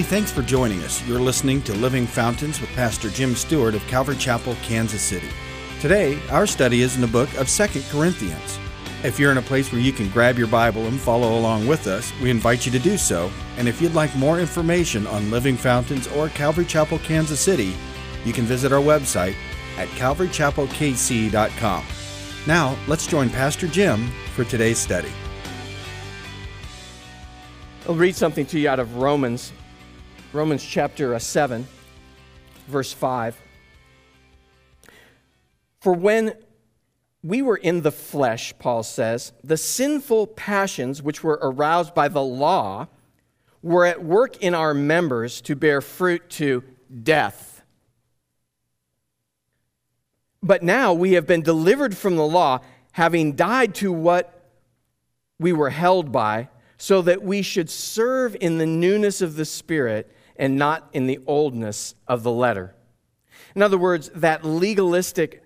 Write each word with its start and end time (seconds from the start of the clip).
Hey, 0.00 0.06
thanks 0.06 0.32
for 0.32 0.40
joining 0.40 0.80
us. 0.80 1.06
You're 1.06 1.20
listening 1.20 1.60
to 1.60 1.74
Living 1.74 2.06
Fountains 2.06 2.58
with 2.58 2.70
Pastor 2.70 3.10
Jim 3.10 3.34
Stewart 3.34 3.74
of 3.74 3.86
Calvary 3.86 4.16
Chapel, 4.16 4.56
Kansas 4.62 5.02
City. 5.02 5.28
Today, 5.78 6.18
our 6.30 6.46
study 6.46 6.80
is 6.80 6.94
in 6.94 7.02
the 7.02 7.06
book 7.06 7.30
of 7.34 7.50
Second 7.50 7.84
Corinthians. 7.90 8.58
If 9.04 9.20
you're 9.20 9.30
in 9.30 9.36
a 9.36 9.42
place 9.42 9.70
where 9.70 9.80
you 9.82 9.92
can 9.92 10.08
grab 10.08 10.38
your 10.38 10.46
Bible 10.46 10.86
and 10.86 10.98
follow 10.98 11.38
along 11.38 11.66
with 11.66 11.86
us, 11.86 12.18
we 12.22 12.30
invite 12.30 12.64
you 12.64 12.72
to 12.72 12.78
do 12.78 12.96
so. 12.96 13.30
And 13.58 13.68
if 13.68 13.82
you'd 13.82 13.92
like 13.92 14.16
more 14.16 14.40
information 14.40 15.06
on 15.06 15.30
Living 15.30 15.58
Fountains 15.58 16.08
or 16.08 16.30
Calvary 16.30 16.64
Chapel, 16.64 16.98
Kansas 17.00 17.38
City, 17.38 17.74
you 18.24 18.32
can 18.32 18.46
visit 18.46 18.72
our 18.72 18.80
website 18.80 19.34
at 19.76 19.88
calvarychapelkc.com. 19.88 21.84
Now, 22.46 22.74
let's 22.88 23.06
join 23.06 23.28
Pastor 23.28 23.66
Jim 23.66 24.10
for 24.34 24.44
today's 24.44 24.78
study. 24.78 25.12
I'll 27.86 27.94
read 27.96 28.16
something 28.16 28.46
to 28.46 28.58
you 28.58 28.66
out 28.66 28.80
of 28.80 28.96
Romans 28.96 29.52
Romans 30.32 30.64
chapter 30.64 31.12
uh, 31.12 31.18
7, 31.18 31.66
verse 32.68 32.92
5. 32.92 33.36
For 35.80 35.92
when 35.92 36.34
we 37.24 37.42
were 37.42 37.56
in 37.56 37.82
the 37.82 37.90
flesh, 37.90 38.54
Paul 38.60 38.84
says, 38.84 39.32
the 39.42 39.56
sinful 39.56 40.28
passions 40.28 41.02
which 41.02 41.24
were 41.24 41.40
aroused 41.42 41.94
by 41.94 42.06
the 42.06 42.22
law 42.22 42.86
were 43.60 43.84
at 43.84 44.04
work 44.04 44.36
in 44.36 44.54
our 44.54 44.72
members 44.72 45.40
to 45.42 45.56
bear 45.56 45.80
fruit 45.80 46.30
to 46.30 46.62
death. 47.02 47.62
But 50.44 50.62
now 50.62 50.92
we 50.92 51.14
have 51.14 51.26
been 51.26 51.42
delivered 51.42 51.96
from 51.96 52.14
the 52.14 52.26
law, 52.26 52.60
having 52.92 53.34
died 53.34 53.74
to 53.76 53.92
what 53.92 54.48
we 55.40 55.52
were 55.52 55.70
held 55.70 56.12
by, 56.12 56.50
so 56.78 57.02
that 57.02 57.24
we 57.24 57.42
should 57.42 57.68
serve 57.68 58.36
in 58.40 58.58
the 58.58 58.66
newness 58.66 59.20
of 59.20 59.34
the 59.34 59.44
Spirit 59.44 60.08
and 60.40 60.56
not 60.56 60.88
in 60.94 61.06
the 61.06 61.20
oldness 61.26 61.94
of 62.08 62.24
the 62.24 62.32
letter. 62.32 62.74
In 63.54 63.62
other 63.62 63.78
words, 63.78 64.10
that 64.14 64.42
legalistic 64.42 65.44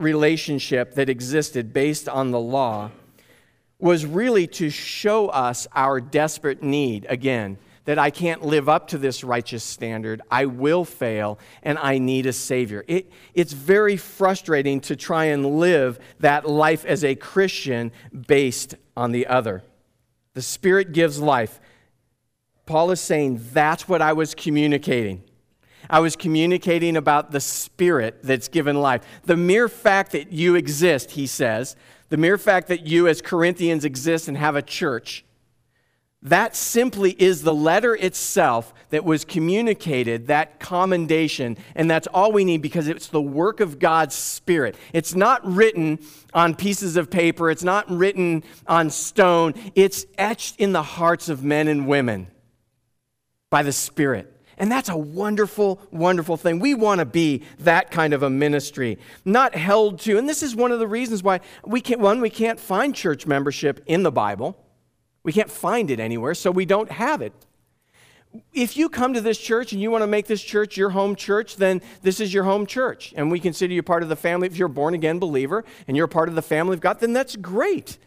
relationship 0.00 0.94
that 0.94 1.08
existed 1.08 1.72
based 1.72 2.08
on 2.08 2.32
the 2.32 2.40
law 2.40 2.90
was 3.78 4.04
really 4.04 4.48
to 4.48 4.68
show 4.68 5.28
us 5.28 5.66
our 5.74 6.00
desperate 6.00 6.60
need, 6.62 7.06
again, 7.08 7.56
that 7.84 7.98
I 7.98 8.10
can't 8.10 8.44
live 8.44 8.68
up 8.68 8.88
to 8.88 8.98
this 8.98 9.22
righteous 9.22 9.62
standard. 9.62 10.20
I 10.28 10.46
will 10.46 10.84
fail, 10.84 11.38
and 11.62 11.78
I 11.78 11.98
need 11.98 12.26
a 12.26 12.32
Savior. 12.32 12.84
It, 12.88 13.10
it's 13.32 13.52
very 13.52 13.96
frustrating 13.96 14.80
to 14.82 14.96
try 14.96 15.26
and 15.26 15.60
live 15.60 16.00
that 16.18 16.48
life 16.48 16.84
as 16.84 17.04
a 17.04 17.14
Christian 17.14 17.92
based 18.26 18.74
on 18.96 19.12
the 19.12 19.28
other. 19.28 19.62
The 20.34 20.42
Spirit 20.42 20.92
gives 20.92 21.20
life. 21.20 21.60
Paul 22.70 22.92
is 22.92 23.00
saying 23.00 23.40
that's 23.52 23.88
what 23.88 24.00
I 24.00 24.12
was 24.12 24.32
communicating. 24.32 25.24
I 25.90 25.98
was 25.98 26.14
communicating 26.14 26.96
about 26.96 27.32
the 27.32 27.40
spirit 27.40 28.20
that's 28.22 28.46
given 28.46 28.80
life. 28.80 29.02
The 29.24 29.36
mere 29.36 29.68
fact 29.68 30.12
that 30.12 30.30
you 30.30 30.54
exist, 30.54 31.10
he 31.10 31.26
says, 31.26 31.74
the 32.10 32.16
mere 32.16 32.38
fact 32.38 32.68
that 32.68 32.86
you 32.86 33.08
as 33.08 33.20
Corinthians 33.20 33.84
exist 33.84 34.28
and 34.28 34.36
have 34.36 34.54
a 34.54 34.62
church, 34.62 35.24
that 36.22 36.54
simply 36.54 37.16
is 37.20 37.42
the 37.42 37.52
letter 37.52 37.96
itself 37.96 38.72
that 38.90 39.04
was 39.04 39.24
communicated, 39.24 40.28
that 40.28 40.60
commendation, 40.60 41.56
and 41.74 41.90
that's 41.90 42.06
all 42.06 42.30
we 42.30 42.44
need 42.44 42.62
because 42.62 42.86
it's 42.86 43.08
the 43.08 43.20
work 43.20 43.58
of 43.58 43.80
God's 43.80 44.14
Spirit. 44.14 44.76
It's 44.92 45.16
not 45.16 45.44
written 45.44 45.98
on 46.32 46.54
pieces 46.54 46.96
of 46.96 47.10
paper, 47.10 47.50
it's 47.50 47.64
not 47.64 47.90
written 47.90 48.44
on 48.68 48.90
stone, 48.90 49.54
it's 49.74 50.06
etched 50.16 50.54
in 50.60 50.70
the 50.70 50.84
hearts 50.84 51.28
of 51.28 51.42
men 51.42 51.66
and 51.66 51.88
women 51.88 52.28
by 53.50 53.62
the 53.62 53.72
Spirit. 53.72 54.36
And 54.56 54.70
that's 54.70 54.90
a 54.90 54.96
wonderful, 54.96 55.80
wonderful 55.90 56.36
thing. 56.36 56.58
We 56.58 56.74
want 56.74 56.98
to 56.98 57.06
be 57.06 57.42
that 57.60 57.90
kind 57.90 58.12
of 58.12 58.22
a 58.22 58.28
ministry, 58.28 58.98
not 59.24 59.54
held 59.54 60.00
to. 60.00 60.18
And 60.18 60.28
this 60.28 60.42
is 60.42 60.54
one 60.54 60.70
of 60.70 60.78
the 60.78 60.86
reasons 60.86 61.22
why 61.22 61.40
we 61.64 61.80
can't, 61.80 61.98
one, 61.98 62.20
we 62.20 62.28
can't 62.28 62.60
find 62.60 62.94
church 62.94 63.26
membership 63.26 63.82
in 63.86 64.02
the 64.02 64.12
Bible. 64.12 64.62
We 65.22 65.32
can't 65.32 65.50
find 65.50 65.90
it 65.90 65.98
anywhere, 65.98 66.34
so 66.34 66.50
we 66.50 66.66
don't 66.66 66.90
have 66.90 67.22
it. 67.22 67.32
If 68.52 68.76
you 68.76 68.88
come 68.88 69.14
to 69.14 69.20
this 69.20 69.38
church 69.38 69.72
and 69.72 69.80
you 69.80 69.90
want 69.90 70.02
to 70.02 70.06
make 70.06 70.26
this 70.26 70.42
church 70.42 70.76
your 70.76 70.90
home 70.90 71.16
church, 71.16 71.56
then 71.56 71.80
this 72.02 72.20
is 72.20 72.32
your 72.32 72.44
home 72.44 72.66
church. 72.66 73.12
And 73.16 73.30
we 73.30 73.40
consider 73.40 73.72
you 73.72 73.82
part 73.82 74.02
of 74.02 74.08
the 74.08 74.16
family. 74.16 74.46
If 74.46 74.56
you're 74.56 74.66
a 74.66 74.70
born 74.70 74.94
again 74.94 75.18
believer 75.18 75.64
and 75.88 75.96
you're 75.96 76.06
part 76.06 76.28
of 76.28 76.34
the 76.34 76.42
family 76.42 76.74
of 76.74 76.80
God, 76.80 77.00
then 77.00 77.12
that's 77.12 77.34
great. 77.34 77.98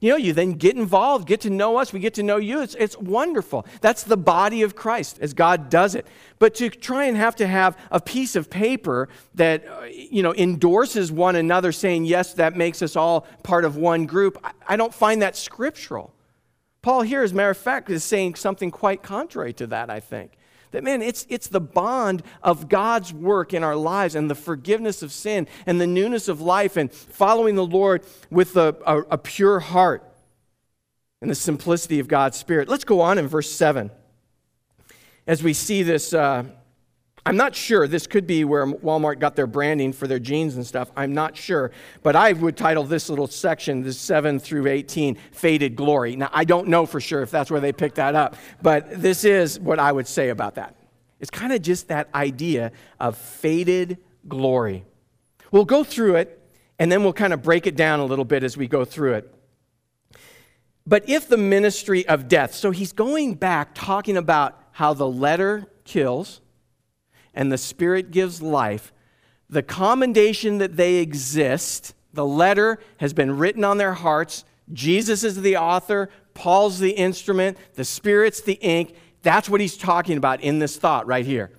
You 0.00 0.10
know, 0.10 0.16
you 0.16 0.32
then 0.32 0.52
get 0.52 0.76
involved, 0.76 1.26
get 1.26 1.40
to 1.40 1.50
know 1.50 1.76
us, 1.76 1.92
we 1.92 1.98
get 1.98 2.14
to 2.14 2.22
know 2.22 2.36
you. 2.36 2.60
It's, 2.60 2.76
it's 2.76 2.96
wonderful. 2.96 3.66
That's 3.80 4.04
the 4.04 4.16
body 4.16 4.62
of 4.62 4.76
Christ 4.76 5.18
as 5.20 5.34
God 5.34 5.70
does 5.70 5.96
it. 5.96 6.06
But 6.38 6.54
to 6.56 6.70
try 6.70 7.06
and 7.06 7.16
have 7.16 7.34
to 7.36 7.46
have 7.48 7.76
a 7.90 8.00
piece 8.00 8.36
of 8.36 8.48
paper 8.48 9.08
that, 9.34 9.66
uh, 9.66 9.86
you 9.86 10.22
know, 10.22 10.32
endorses 10.34 11.10
one 11.10 11.34
another 11.34 11.72
saying, 11.72 12.04
yes, 12.04 12.34
that 12.34 12.56
makes 12.56 12.80
us 12.80 12.94
all 12.94 13.22
part 13.42 13.64
of 13.64 13.76
one 13.76 14.06
group, 14.06 14.38
I, 14.44 14.52
I 14.68 14.76
don't 14.76 14.94
find 14.94 15.20
that 15.22 15.36
scriptural. 15.36 16.14
Paul 16.80 17.02
here, 17.02 17.22
as 17.22 17.32
a 17.32 17.34
matter 17.34 17.50
of 17.50 17.58
fact, 17.58 17.90
is 17.90 18.04
saying 18.04 18.36
something 18.36 18.70
quite 18.70 19.02
contrary 19.02 19.52
to 19.54 19.66
that, 19.66 19.90
I 19.90 19.98
think. 19.98 20.37
That, 20.70 20.84
man, 20.84 21.02
it's, 21.02 21.26
it's 21.28 21.48
the 21.48 21.60
bond 21.60 22.22
of 22.42 22.68
God's 22.68 23.12
work 23.12 23.54
in 23.54 23.64
our 23.64 23.76
lives 23.76 24.14
and 24.14 24.30
the 24.30 24.34
forgiveness 24.34 25.02
of 25.02 25.12
sin 25.12 25.46
and 25.66 25.80
the 25.80 25.86
newness 25.86 26.28
of 26.28 26.40
life 26.40 26.76
and 26.76 26.92
following 26.92 27.54
the 27.54 27.64
Lord 27.64 28.04
with 28.30 28.56
a, 28.56 28.76
a, 28.86 28.98
a 29.12 29.18
pure 29.18 29.60
heart 29.60 30.04
and 31.20 31.30
the 31.30 31.34
simplicity 31.34 31.98
of 31.98 32.08
God's 32.08 32.36
Spirit. 32.36 32.68
Let's 32.68 32.84
go 32.84 33.00
on 33.00 33.18
in 33.18 33.26
verse 33.26 33.50
7 33.50 33.90
as 35.26 35.42
we 35.42 35.52
see 35.52 35.82
this. 35.82 36.12
Uh, 36.12 36.44
I'm 37.28 37.36
not 37.36 37.54
sure. 37.54 37.86
This 37.86 38.06
could 38.06 38.26
be 38.26 38.46
where 38.46 38.64
Walmart 38.64 39.18
got 39.18 39.36
their 39.36 39.46
branding 39.46 39.92
for 39.92 40.06
their 40.06 40.18
jeans 40.18 40.56
and 40.56 40.66
stuff. 40.66 40.90
I'm 40.96 41.12
not 41.12 41.36
sure. 41.36 41.72
But 42.02 42.16
I 42.16 42.32
would 42.32 42.56
title 42.56 42.84
this 42.84 43.10
little 43.10 43.26
section, 43.26 43.82
the 43.82 43.92
7 43.92 44.38
through 44.38 44.66
18, 44.66 45.18
Faded 45.32 45.76
Glory. 45.76 46.16
Now, 46.16 46.30
I 46.32 46.44
don't 46.44 46.68
know 46.68 46.86
for 46.86 47.02
sure 47.02 47.20
if 47.20 47.30
that's 47.30 47.50
where 47.50 47.60
they 47.60 47.70
picked 47.70 47.96
that 47.96 48.14
up, 48.14 48.36
but 48.62 49.02
this 49.02 49.24
is 49.24 49.60
what 49.60 49.78
I 49.78 49.92
would 49.92 50.06
say 50.06 50.30
about 50.30 50.54
that. 50.54 50.74
It's 51.20 51.28
kind 51.28 51.52
of 51.52 51.60
just 51.60 51.88
that 51.88 52.08
idea 52.14 52.72
of 52.98 53.18
faded 53.18 53.98
glory. 54.26 54.86
We'll 55.50 55.66
go 55.66 55.84
through 55.84 56.16
it, 56.16 56.42
and 56.78 56.90
then 56.90 57.02
we'll 57.02 57.12
kind 57.12 57.34
of 57.34 57.42
break 57.42 57.66
it 57.66 57.76
down 57.76 58.00
a 58.00 58.06
little 58.06 58.24
bit 58.24 58.42
as 58.42 58.56
we 58.56 58.68
go 58.68 58.86
through 58.86 59.16
it. 59.16 59.34
But 60.86 61.06
if 61.10 61.28
the 61.28 61.36
ministry 61.36 62.08
of 62.08 62.26
death, 62.26 62.54
so 62.54 62.70
he's 62.70 62.94
going 62.94 63.34
back 63.34 63.74
talking 63.74 64.16
about 64.16 64.58
how 64.72 64.94
the 64.94 65.06
letter 65.06 65.66
kills 65.84 66.40
and 67.34 67.50
the 67.50 67.58
Spirit 67.58 68.10
gives 68.10 68.42
life, 68.42 68.92
the 69.50 69.62
commendation 69.62 70.58
that 70.58 70.76
they 70.76 70.96
exist, 70.96 71.94
the 72.12 72.24
letter 72.24 72.78
has 72.98 73.12
been 73.12 73.36
written 73.36 73.64
on 73.64 73.78
their 73.78 73.94
hearts. 73.94 74.44
Jesus 74.72 75.24
is 75.24 75.40
the 75.40 75.56
author, 75.56 76.10
Paul's 76.34 76.78
the 76.78 76.90
instrument, 76.90 77.56
the 77.74 77.84
Spirit's 77.84 78.40
the 78.40 78.54
ink. 78.54 78.94
That's 79.22 79.48
what 79.48 79.60
he's 79.60 79.76
talking 79.76 80.16
about 80.16 80.40
in 80.40 80.58
this 80.58 80.76
thought 80.76 81.06
right 81.06 81.26
here. 81.26 81.50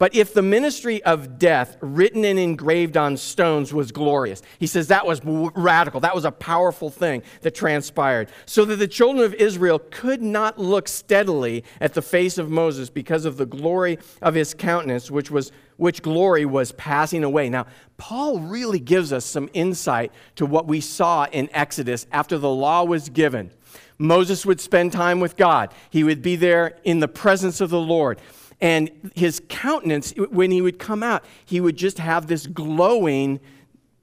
But 0.00 0.14
if 0.14 0.32
the 0.32 0.40
ministry 0.40 1.02
of 1.02 1.38
death, 1.38 1.76
written 1.82 2.24
and 2.24 2.38
engraved 2.38 2.96
on 2.96 3.18
stones, 3.18 3.74
was 3.74 3.92
glorious, 3.92 4.40
he 4.58 4.66
says 4.66 4.88
that 4.88 5.06
was 5.06 5.20
radical. 5.22 6.00
That 6.00 6.14
was 6.14 6.24
a 6.24 6.32
powerful 6.32 6.88
thing 6.88 7.22
that 7.42 7.54
transpired. 7.54 8.30
So 8.46 8.64
that 8.64 8.76
the 8.76 8.88
children 8.88 9.22
of 9.22 9.34
Israel 9.34 9.78
could 9.78 10.22
not 10.22 10.58
look 10.58 10.88
steadily 10.88 11.64
at 11.82 11.92
the 11.92 12.00
face 12.00 12.38
of 12.38 12.50
Moses 12.50 12.88
because 12.88 13.26
of 13.26 13.36
the 13.36 13.44
glory 13.44 13.98
of 14.22 14.32
his 14.32 14.54
countenance, 14.54 15.10
which, 15.10 15.30
was, 15.30 15.52
which 15.76 16.00
glory 16.00 16.46
was 16.46 16.72
passing 16.72 17.22
away. 17.22 17.50
Now, 17.50 17.66
Paul 17.98 18.40
really 18.40 18.80
gives 18.80 19.12
us 19.12 19.26
some 19.26 19.50
insight 19.52 20.12
to 20.36 20.46
what 20.46 20.66
we 20.66 20.80
saw 20.80 21.26
in 21.26 21.50
Exodus 21.52 22.06
after 22.10 22.38
the 22.38 22.48
law 22.48 22.84
was 22.84 23.10
given. 23.10 23.50
Moses 23.98 24.46
would 24.46 24.62
spend 24.62 24.92
time 24.92 25.20
with 25.20 25.36
God, 25.36 25.74
he 25.90 26.04
would 26.04 26.22
be 26.22 26.36
there 26.36 26.78
in 26.84 27.00
the 27.00 27.08
presence 27.08 27.60
of 27.60 27.68
the 27.68 27.78
Lord. 27.78 28.18
And 28.60 29.10
his 29.14 29.40
countenance, 29.48 30.12
when 30.16 30.50
he 30.50 30.60
would 30.60 30.78
come 30.78 31.02
out, 31.02 31.24
he 31.44 31.60
would 31.60 31.76
just 31.76 31.98
have 31.98 32.26
this 32.26 32.46
glowing 32.46 33.40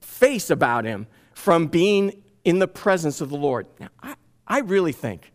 face 0.02 0.50
about 0.50 0.86
him 0.86 1.08
from 1.34 1.68
being 1.68 2.24
in 2.44 2.60
the 2.60 2.68
presence 2.68 3.22
of 3.22 3.30
the 3.30 3.38
Lord. 3.38 3.68
Now, 3.80 3.90
I, 4.02 4.16
I 4.48 4.60
really 4.60 4.94
think 4.94 5.32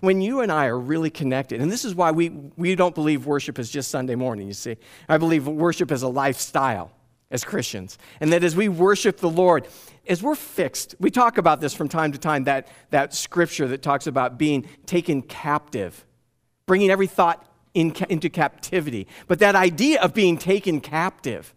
when 0.00 0.20
you 0.20 0.40
and 0.40 0.52
I 0.52 0.66
are 0.66 0.78
really 0.78 1.10
connected, 1.10 1.60
and 1.60 1.70
this 1.70 1.84
is 1.84 1.94
why 1.94 2.10
we, 2.10 2.30
we 2.56 2.74
don't 2.74 2.94
believe 2.94 3.26
worship 3.26 3.58
is 3.58 3.70
just 3.70 3.90
Sunday 3.90 4.14
morning, 4.14 4.46
you 4.46 4.52
see. 4.52 4.76
I 5.08 5.18
believe 5.18 5.46
worship 5.46 5.90
is 5.90 6.02
a 6.02 6.08
lifestyle 6.08 6.92
as 7.30 7.44
Christians. 7.44 7.98
And 8.20 8.32
that 8.32 8.44
as 8.44 8.54
we 8.54 8.68
worship 8.68 9.18
the 9.18 9.30
Lord, 9.30 9.66
as 10.06 10.22
we're 10.22 10.34
fixed, 10.34 10.94
we 11.00 11.10
talk 11.10 11.38
about 11.38 11.60
this 11.60 11.74
from 11.74 11.88
time 11.88 12.12
to 12.12 12.18
time, 12.18 12.44
that, 12.44 12.68
that 12.90 13.14
scripture 13.14 13.66
that 13.68 13.82
talks 13.82 14.06
about 14.06 14.38
being 14.38 14.68
taken 14.86 15.22
captive, 15.22 16.04
bringing 16.66 16.90
every 16.90 17.06
thought 17.06 17.44
in, 17.76 17.94
into 18.08 18.30
captivity. 18.30 19.06
But 19.28 19.38
that 19.40 19.54
idea 19.54 20.00
of 20.00 20.14
being 20.14 20.38
taken 20.38 20.80
captive 20.80 21.54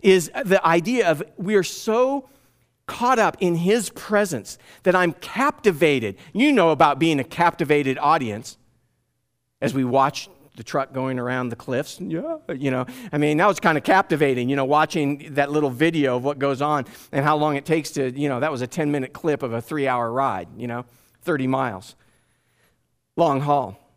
is 0.00 0.30
the 0.44 0.64
idea 0.66 1.08
of 1.08 1.22
we 1.36 1.56
are 1.56 1.62
so 1.62 2.28
caught 2.86 3.18
up 3.18 3.36
in 3.38 3.54
his 3.54 3.90
presence 3.90 4.56
that 4.84 4.96
I'm 4.96 5.12
captivated. 5.12 6.16
You 6.32 6.52
know 6.52 6.70
about 6.70 6.98
being 6.98 7.20
a 7.20 7.24
captivated 7.24 7.98
audience 7.98 8.56
as 9.60 9.74
we 9.74 9.84
watch 9.84 10.30
the 10.56 10.64
truck 10.64 10.94
going 10.94 11.18
around 11.18 11.50
the 11.50 11.56
cliffs. 11.56 12.00
Yeah, 12.00 12.38
you 12.56 12.70
know, 12.70 12.86
I 13.12 13.18
mean, 13.18 13.36
that 13.36 13.46
was 13.46 13.60
kind 13.60 13.76
of 13.76 13.84
captivating, 13.84 14.48
you 14.48 14.56
know, 14.56 14.64
watching 14.64 15.34
that 15.34 15.52
little 15.52 15.70
video 15.70 16.16
of 16.16 16.24
what 16.24 16.38
goes 16.38 16.62
on 16.62 16.86
and 17.12 17.26
how 17.26 17.36
long 17.36 17.56
it 17.56 17.66
takes 17.66 17.90
to, 17.90 18.10
you 18.18 18.30
know, 18.30 18.40
that 18.40 18.50
was 18.50 18.62
a 18.62 18.66
10 18.66 18.90
minute 18.90 19.12
clip 19.12 19.42
of 19.42 19.52
a 19.52 19.60
three 19.60 19.86
hour 19.86 20.10
ride, 20.10 20.48
you 20.56 20.66
know, 20.66 20.86
30 21.24 21.46
miles. 21.46 21.94
Long 23.16 23.42
haul. 23.42 23.87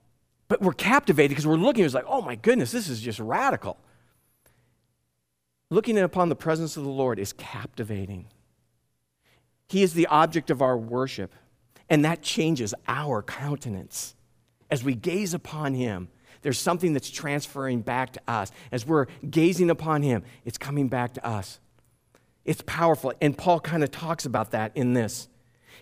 But 0.52 0.62
we're 0.62 0.74
captivated 0.74 1.30
because 1.30 1.48
we're 1.48 1.56
looking, 1.56 1.86
it's 1.86 1.94
like, 1.94 2.04
oh 2.10 2.22
my 2.22 2.36
goodness, 2.36 2.74
this 2.74 2.90
is 2.90 3.00
just 3.00 3.22
radical. 3.22 3.78
Looking 5.70 5.98
upon 5.98 6.28
the 6.28 6.36
presence 6.36 6.76
of 6.76 6.84
the 6.84 6.90
Lord 6.90 7.20
is 7.20 7.32
captivating. 7.32 8.28
He 9.70 9.82
is 9.82 9.94
the 9.94 10.08
object 10.08 10.52
of 10.52 10.62
our 10.62 10.78
worship, 10.78 11.34
and 11.90 12.04
that 12.04 12.22
changes 12.22 12.74
our 12.86 13.22
countenance. 13.22 14.14
As 14.70 14.84
we 14.84 14.94
gaze 14.94 15.34
upon 15.34 15.74
Him, 15.74 16.10
there's 16.42 16.60
something 16.60 16.92
that's 16.92 17.10
transferring 17.10 17.80
back 17.80 18.12
to 18.12 18.22
us. 18.28 18.52
As 18.74 18.86
we're 18.86 19.06
gazing 19.30 19.70
upon 19.70 20.02
Him, 20.02 20.22
it's 20.44 20.58
coming 20.58 20.90
back 20.90 21.14
to 21.14 21.26
us. 21.26 21.62
It's 22.44 22.62
powerful. 22.66 23.14
And 23.22 23.38
Paul 23.38 23.62
kind 23.62 23.86
of 23.86 23.92
talks 23.92 24.26
about 24.26 24.52
that 24.52 24.74
in 24.76 24.96
this. 24.96 25.30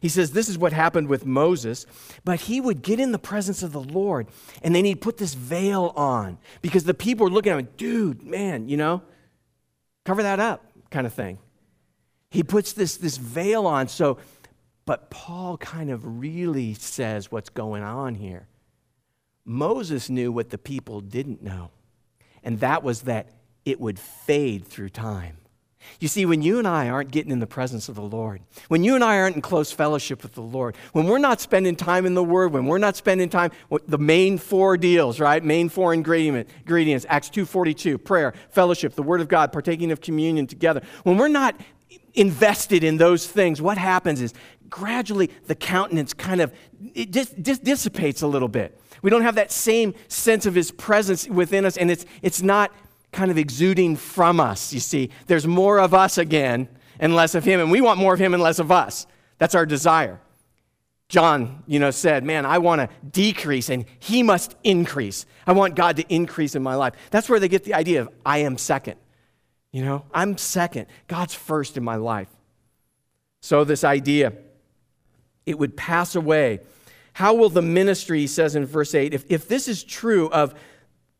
He 0.01 0.09
says 0.09 0.31
this 0.31 0.49
is 0.49 0.57
what 0.57 0.73
happened 0.73 1.07
with 1.07 1.25
Moses, 1.25 1.85
but 2.23 2.41
he 2.41 2.61
would 2.61 2.81
get 2.81 2.99
in 2.99 3.11
the 3.11 3.19
presence 3.19 3.63
of 3.63 3.71
the 3.71 3.81
Lord 3.81 4.27
and 4.63 4.73
then 4.73 4.85
he'd 4.85 5.01
put 5.01 5.17
this 5.17 5.33
veil 5.33 5.93
on 5.95 6.37
because 6.61 6.85
the 6.85 6.93
people 6.93 7.25
were 7.25 7.31
looking 7.31 7.51
at 7.51 7.59
him, 7.59 7.67
dude, 7.77 8.23
man, 8.23 8.69
you 8.69 8.77
know, 8.77 9.01
cover 10.05 10.23
that 10.23 10.39
up 10.39 10.65
kind 10.89 11.05
of 11.05 11.13
thing. 11.13 11.37
He 12.29 12.43
puts 12.43 12.73
this, 12.73 12.97
this 12.97 13.17
veil 13.17 13.65
on. 13.65 13.87
So, 13.87 14.19
but 14.85 15.09
Paul 15.09 15.57
kind 15.57 15.89
of 15.89 16.19
really 16.19 16.73
says 16.73 17.31
what's 17.31 17.49
going 17.49 17.83
on 17.83 18.15
here. 18.15 18.47
Moses 19.45 20.09
knew 20.09 20.31
what 20.31 20.51
the 20.51 20.57
people 20.57 21.01
didn't 21.01 21.41
know, 21.41 21.71
and 22.43 22.59
that 22.59 22.83
was 22.83 23.01
that 23.01 23.29
it 23.65 23.79
would 23.79 23.97
fade 23.97 24.65
through 24.65 24.89
time. 24.89 25.38
You 25.99 26.07
see, 26.07 26.25
when 26.25 26.41
you 26.41 26.59
and 26.59 26.67
I 26.67 26.87
aren't 26.89 27.11
getting 27.11 27.31
in 27.31 27.39
the 27.39 27.47
presence 27.47 27.89
of 27.89 27.95
the 27.95 28.01
Lord, 28.01 28.41
when 28.69 28.83
you 28.83 28.95
and 28.95 29.03
I 29.03 29.17
aren't 29.17 29.35
in 29.35 29.41
close 29.41 29.71
fellowship 29.71 30.23
with 30.23 30.33
the 30.33 30.41
Lord, 30.41 30.77
when 30.93 31.07
we're 31.07 31.17
not 31.17 31.41
spending 31.41 31.75
time 31.75 32.05
in 32.05 32.13
the 32.13 32.23
Word, 32.23 32.53
when 32.53 32.65
we're 32.65 32.77
not 32.77 32.95
spending 32.95 33.29
time 33.29 33.51
with 33.69 33.85
the 33.87 33.97
main 33.97 34.37
four 34.37 34.77
deals, 34.77 35.19
right? 35.19 35.43
Main 35.43 35.67
four 35.67 35.93
ingredient, 35.93 36.47
ingredients, 36.59 37.05
Acts 37.09 37.29
2.42, 37.29 38.03
prayer, 38.03 38.33
fellowship, 38.49 38.95
the 38.95 39.03
Word 39.03 39.19
of 39.19 39.27
God, 39.27 39.51
partaking 39.51 39.91
of 39.91 39.99
communion 39.99 40.47
together. 40.47 40.81
When 41.03 41.17
we're 41.17 41.27
not 41.27 41.55
invested 42.13 42.83
in 42.83 42.97
those 42.97 43.27
things, 43.27 43.61
what 43.61 43.77
happens 43.77 44.21
is 44.21 44.33
gradually 44.69 45.31
the 45.47 45.55
countenance 45.55 46.13
kind 46.13 46.41
of 46.41 46.53
it 46.93 47.11
just, 47.11 47.41
just 47.41 47.63
dissipates 47.63 48.21
a 48.21 48.27
little 48.27 48.47
bit. 48.47 48.79
We 49.01 49.09
don't 49.09 49.23
have 49.23 49.35
that 49.35 49.51
same 49.51 49.93
sense 50.07 50.45
of 50.45 50.55
his 50.55 50.71
presence 50.71 51.27
within 51.27 51.65
us, 51.65 51.77
and 51.77 51.89
it's, 51.91 52.05
it's 52.21 52.41
not 52.41 52.71
kind 53.11 53.31
of 53.31 53.37
exuding 53.37 53.95
from 53.95 54.39
us, 54.39 54.73
you 54.73 54.79
see. 54.79 55.09
There's 55.27 55.47
more 55.47 55.79
of 55.79 55.93
us 55.93 56.17
again 56.17 56.67
and 56.99 57.15
less 57.15 57.35
of 57.35 57.43
him, 57.43 57.59
and 57.59 57.71
we 57.71 57.81
want 57.81 57.99
more 57.99 58.13
of 58.13 58.19
him 58.19 58.33
and 58.33 58.43
less 58.43 58.59
of 58.59 58.71
us. 58.71 59.07
That's 59.37 59.55
our 59.55 59.65
desire. 59.65 60.19
John, 61.07 61.63
you 61.65 61.79
know, 61.79 61.89
said, 61.89 62.23
Man, 62.23 62.45
I 62.45 62.59
want 62.59 62.81
to 62.81 62.89
decrease 63.09 63.69
and 63.69 63.85
he 63.97 64.21
must 64.21 64.55
increase. 64.63 65.25
I 65.47 65.53
want 65.53 65.75
God 65.75 65.97
to 65.97 66.13
increase 66.13 66.55
in 66.55 66.61
my 66.61 66.75
life. 66.75 66.93
That's 67.09 67.27
where 67.27 67.39
they 67.39 67.47
get 67.47 67.63
the 67.63 67.73
idea 67.73 68.01
of 68.01 68.09
I 68.23 68.39
am 68.39 68.57
second. 68.57 68.97
You 69.71 69.83
know, 69.83 70.05
I'm 70.13 70.37
second. 70.37 70.85
God's 71.07 71.33
first 71.33 71.77
in 71.77 71.83
my 71.83 71.95
life. 71.95 72.27
So, 73.41 73.63
this 73.63 73.83
idea, 73.83 74.33
it 75.45 75.57
would 75.57 75.75
pass 75.75 76.15
away 76.15 76.59
how 77.13 77.33
will 77.33 77.49
the 77.49 77.61
ministry, 77.61 78.19
he 78.19 78.27
says 78.27 78.55
in 78.55 78.65
verse 78.65 78.95
8, 78.95 79.13
if, 79.13 79.25
if 79.29 79.47
this 79.47 79.67
is 79.67 79.83
true 79.83 80.29
of 80.29 80.53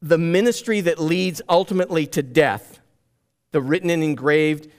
the 0.02 0.18
ministry 0.18 0.82
that 0.82 1.00
leads 1.00 1.42
ultimately 1.50 2.08
to 2.08 2.24
death, 2.24 2.80
the 3.52 3.62
written 3.62 3.90
and 3.90 4.04
engraved 4.04 4.70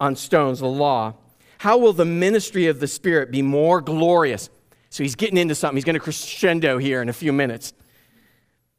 on 0.00 0.14
stones, 0.16 0.60
the 0.60 0.66
law, 0.66 1.14
how 1.58 1.78
will 1.78 1.92
the 1.92 2.04
ministry 2.04 2.66
of 2.66 2.78
the 2.78 2.86
Spirit 2.86 3.30
be 3.30 3.42
more 3.42 3.80
glorious? 3.80 4.48
So 4.90 5.02
he's 5.02 5.16
getting 5.16 5.36
into 5.36 5.54
something. 5.54 5.76
He's 5.76 5.84
going 5.84 5.94
to 5.94 6.00
crescendo 6.00 6.78
here 6.78 7.02
in 7.02 7.08
a 7.08 7.12
few 7.12 7.32
minutes. 7.32 7.72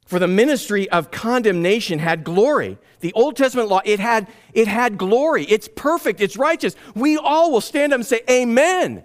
For 0.05 0.17
the 0.17 0.27
ministry 0.27 0.89
of 0.89 1.11
condemnation 1.11 1.99
had 1.99 2.23
glory. 2.23 2.79
The 3.01 3.13
Old 3.13 3.35
Testament 3.35 3.69
law, 3.69 3.81
it 3.85 3.99
had, 3.99 4.27
it 4.53 4.67
had 4.67 4.97
glory. 4.97 5.45
It's 5.45 5.69
perfect. 5.75 6.19
It's 6.19 6.35
righteous. 6.35 6.75
We 6.95 7.17
all 7.17 7.51
will 7.51 7.61
stand 7.61 7.93
up 7.93 7.97
and 7.97 8.05
say, 8.05 8.21
Amen. 8.29 9.03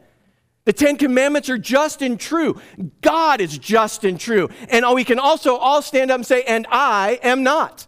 The 0.64 0.72
Ten 0.72 0.96
Commandments 0.96 1.50
are 1.50 1.58
just 1.58 2.00
and 2.00 2.18
true. 2.18 2.60
God 3.02 3.40
is 3.40 3.58
just 3.58 4.04
and 4.04 4.18
true. 4.18 4.48
And 4.70 4.84
we 4.94 5.04
can 5.04 5.18
also 5.18 5.56
all 5.56 5.82
stand 5.82 6.10
up 6.10 6.16
and 6.16 6.26
say, 6.26 6.42
and 6.44 6.66
I 6.70 7.20
am 7.22 7.42
not. 7.42 7.86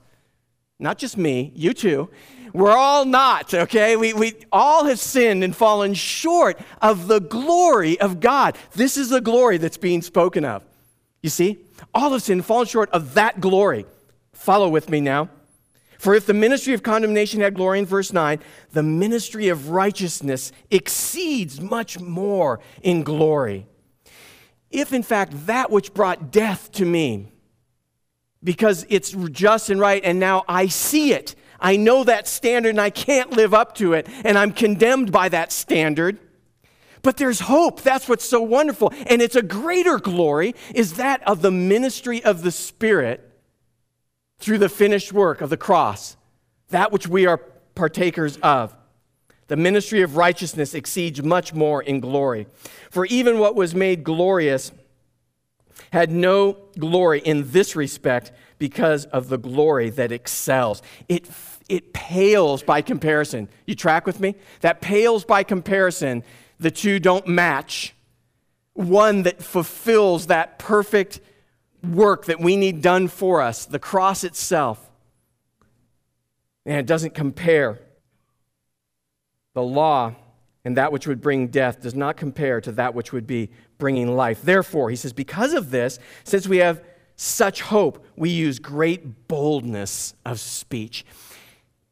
Not 0.79 0.99
just 0.99 1.17
me, 1.17 1.53
you 1.55 1.73
too. 1.73 2.11
We're 2.53 2.77
all 2.77 3.05
not, 3.05 3.53
okay? 3.53 3.97
We, 3.97 4.13
we 4.13 4.35
all 4.53 4.85
have 4.85 4.99
sinned 4.99 5.43
and 5.43 5.55
fallen 5.55 5.95
short 5.95 6.59
of 6.81 7.07
the 7.07 7.21
glory 7.21 7.99
of 8.01 8.21
God. 8.21 8.57
This 8.73 8.97
is 8.97 9.11
the 9.11 9.21
glory 9.21 9.59
that's 9.59 9.77
being 9.77 10.03
spoken 10.03 10.45
of. 10.45 10.63
You 11.23 11.31
see? 11.31 11.59
All 11.95 12.19
sinned 12.19 12.39
and 12.39 12.47
fallen 12.47 12.67
short 12.67 12.91
of 12.91 13.15
that 13.15 13.41
glory. 13.41 13.87
Follow 14.33 14.69
with 14.69 14.91
me 14.91 15.01
now. 15.01 15.31
For 15.99 16.15
if 16.15 16.27
the 16.27 16.35
ministry 16.35 16.75
of 16.75 16.83
condemnation 16.83 17.41
had 17.41 17.55
glory 17.55 17.79
in 17.79 17.87
verse 17.87 18.13
9, 18.13 18.39
the 18.73 18.83
ministry 18.83 19.49
of 19.49 19.71
righteousness 19.71 20.53
exceeds 20.71 21.61
much 21.61 21.99
more 21.99 22.61
in 22.83 23.03
glory. 23.03 23.67
If 24.71 24.93
in 24.93 25.03
fact 25.03 25.47
that 25.47 25.71
which 25.71 25.95
brought 25.95 26.31
death 26.31 26.71
to 26.73 26.85
me, 26.85 27.33
because 28.45 28.87
it's 28.89 29.13
just 29.31 29.71
and 29.71 29.81
right, 29.81 30.05
and 30.05 30.21
now 30.21 30.45
I 30.49 30.67
see 30.67 31.13
it, 31.13 31.35
I 31.59 31.77
know 31.77 32.05
that 32.05 32.29
standard 32.29 32.71
and 32.71 32.81
I 32.81 32.91
can't 32.91 33.33
live 33.33 33.55
up 33.55 33.75
to 33.77 33.95
it, 33.95 34.07
and 34.25 34.37
I'm 34.37 34.53
condemned 34.53 35.11
by 35.11 35.29
that 35.31 35.53
standard. 35.53 36.19
But 37.03 37.17
there's 37.17 37.41
hope. 37.41 37.83
That's 37.83 38.09
what's 38.09 38.29
so 38.29 38.43
wonderful. 38.43 38.93
And 39.07 39.23
it's 39.23 39.37
a 39.37 39.43
greater 39.43 39.99
glory, 39.99 40.55
is 40.75 40.95
that 40.95 41.23
of 41.27 41.41
the 41.41 41.53
ministry 41.53 42.23
of 42.23 42.43
the 42.43 42.51
Spirit 42.51 43.23
through 44.39 44.59
the 44.59 44.69
finished 44.69 45.13
work 45.13 45.41
of 45.41 45.51
the 45.51 45.57
cross, 45.57 46.17
that 46.69 46.93
which 46.93 47.09
we 47.09 47.27
are 47.27 47.39
partakers 47.75 48.37
of. 48.39 48.77
The 49.49 49.57
ministry 49.57 50.03
of 50.03 50.17
righteousness 50.17 50.75
exceeds 50.75 51.23
much 51.23 51.55
more 51.55 51.83
in 51.83 52.01
glory. 52.01 52.47
For 52.91 53.07
even 53.07 53.39
what 53.39 53.55
was 53.55 53.75
made 53.75 54.03
glorious 54.03 54.73
had 55.93 56.11
no 56.11 56.57
glory 56.79 57.21
in 57.21 57.51
this 57.53 57.77
respect 57.77 58.33
because 58.59 59.05
of 59.07 59.29
the 59.29 59.39
glory 59.39 59.91
that 59.91 60.11
excels. 60.11 60.83
It, 61.09 61.29
it 61.69 61.93
pales 61.93 62.63
by 62.63 62.83
comparison. 62.83 63.49
You 63.67 63.75
track 63.75 64.07
with 64.07 64.19
me? 64.19 64.35
That 64.63 64.81
pales 64.81 65.25
by 65.25 65.43
comparison. 65.43 66.25
The 66.59 66.71
two 66.71 66.99
don't 66.99 67.29
match. 67.29 67.95
One 68.73 69.23
that 69.23 69.43
fulfills 69.43 70.27
that 70.27 70.59
perfect 70.59 71.21
work 71.95 72.27
that 72.27 72.41
we 72.41 72.57
need 72.57 72.83
done 72.83 73.09
for 73.09 73.41
us, 73.41 73.65
the 73.65 73.79
cross 73.79 74.25
itself. 74.25 74.91
And 76.65 76.79
it 76.79 76.87
doesn't 76.87 77.15
compare. 77.15 77.81
The 79.55 79.63
law 79.63 80.15
and 80.65 80.77
that 80.77 80.91
which 80.91 81.07
would 81.07 81.21
bring 81.21 81.47
death 81.47 81.81
does 81.81 81.95
not 81.95 82.17
compare 82.17 82.61
to 82.61 82.73
that 82.73 82.95
which 82.95 83.13
would 83.13 83.27
be 83.27 83.51
bringing 83.79 84.17
life. 84.17 84.43
Therefore, 84.43 84.91
he 84.91 84.97
says, 84.97 85.13
because 85.13 85.55
of 85.55 85.71
this, 85.71 85.99
since 86.25 86.49
we 86.49 86.57
have 86.57 86.83
such 87.15 87.63
hope, 87.63 88.05
we 88.17 88.31
use 88.31 88.59
great 88.59 89.29
boldness 89.29 90.15
of 90.25 90.41
speech. 90.41 91.07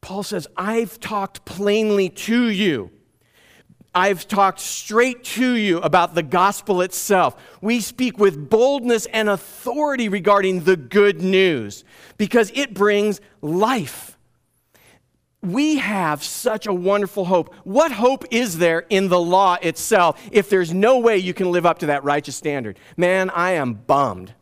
Paul 0.00 0.22
says, 0.22 0.46
I've 0.56 1.00
talked 1.00 1.44
plainly 1.44 2.08
to 2.10 2.48
you 2.50 2.90
I've 3.94 4.26
talked 4.26 4.58
straight 4.58 5.22
to 5.24 5.54
you 5.54 5.78
about 5.78 6.14
the 6.14 6.22
gospel 6.22 6.80
itself. 6.80 7.36
We 7.60 7.80
speak 7.80 8.18
with 8.18 8.50
boldness 8.50 9.06
and 9.06 9.28
authority 9.28 10.08
regarding 10.08 10.64
the 10.64 10.76
good 10.76 11.22
news 11.22 11.84
because 12.16 12.50
it 12.54 12.74
brings 12.74 13.20
life. 13.40 14.18
We 15.42 15.76
have 15.76 16.24
such 16.24 16.66
a 16.66 16.72
wonderful 16.72 17.26
hope. 17.26 17.54
What 17.64 17.92
hope 17.92 18.24
is 18.30 18.58
there 18.58 18.80
in 18.88 19.08
the 19.08 19.20
law 19.20 19.58
itself 19.62 20.20
if 20.32 20.48
there's 20.48 20.72
no 20.72 20.98
way 20.98 21.18
you 21.18 21.34
can 21.34 21.52
live 21.52 21.66
up 21.66 21.80
to 21.80 21.86
that 21.86 22.02
righteous 22.02 22.34
standard? 22.34 22.78
Man, 22.96 23.30
I 23.30 23.52
am 23.52 23.74
bummed. 23.74 24.34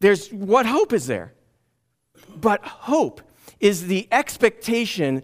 There's 0.00 0.28
what 0.28 0.66
hope 0.66 0.92
is 0.92 1.06
there? 1.06 1.32
But 2.36 2.62
hope 2.64 3.22
is 3.60 3.86
the 3.86 4.08
expectation 4.10 5.22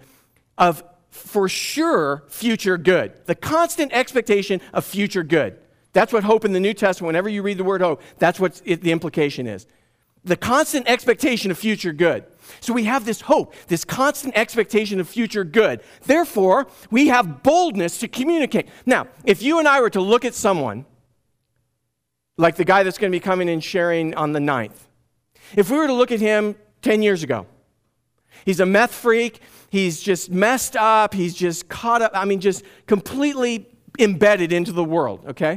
of 0.56 0.84
for 1.10 1.48
sure 1.48 2.24
future 2.28 2.78
good. 2.78 3.12
The 3.26 3.34
constant 3.34 3.92
expectation 3.92 4.60
of 4.72 4.84
future 4.84 5.22
good. 5.22 5.58
That's 5.92 6.12
what 6.12 6.24
hope 6.24 6.44
in 6.44 6.52
the 6.52 6.60
New 6.60 6.74
Testament, 6.74 7.08
whenever 7.08 7.28
you 7.28 7.42
read 7.42 7.58
the 7.58 7.64
word 7.64 7.80
hope, 7.80 8.00
that's 8.18 8.38
what 8.38 8.60
it, 8.64 8.80
the 8.82 8.92
implication 8.92 9.46
is. 9.46 9.66
The 10.24 10.36
constant 10.36 10.86
expectation 10.88 11.50
of 11.50 11.58
future 11.58 11.92
good. 11.92 12.24
So 12.60 12.72
we 12.72 12.84
have 12.84 13.04
this 13.04 13.22
hope, 13.22 13.54
this 13.68 13.84
constant 13.84 14.36
expectation 14.36 15.00
of 15.00 15.08
future 15.08 15.44
good. 15.44 15.80
Therefore, 16.02 16.66
we 16.90 17.08
have 17.08 17.42
boldness 17.42 17.98
to 18.00 18.08
communicate. 18.08 18.68
Now, 18.86 19.08
if 19.24 19.42
you 19.42 19.58
and 19.58 19.66
I 19.66 19.80
were 19.80 19.90
to 19.90 20.00
look 20.00 20.24
at 20.24 20.34
someone, 20.34 20.84
like 22.36 22.56
the 22.56 22.64
guy 22.64 22.82
that's 22.82 22.98
going 22.98 23.10
to 23.10 23.16
be 23.16 23.20
coming 23.20 23.48
and 23.48 23.62
sharing 23.62 24.14
on 24.14 24.32
the 24.32 24.40
9th, 24.40 24.86
If 25.56 25.70
we 25.70 25.76
were 25.76 25.86
to 25.86 25.92
look 25.92 26.12
at 26.12 26.20
him 26.20 26.54
10 26.82 27.02
years 27.02 27.22
ago, 27.22 27.46
he's 28.44 28.60
a 28.60 28.66
meth 28.66 28.94
freak, 28.94 29.40
he's 29.70 30.00
just 30.00 30.30
messed 30.30 30.76
up, 30.76 31.14
he's 31.14 31.34
just 31.34 31.68
caught 31.68 32.02
up, 32.02 32.12
I 32.14 32.24
mean, 32.26 32.40
just 32.40 32.64
completely 32.86 33.66
embedded 33.98 34.52
into 34.52 34.72
the 34.72 34.84
world, 34.84 35.24
okay? 35.28 35.52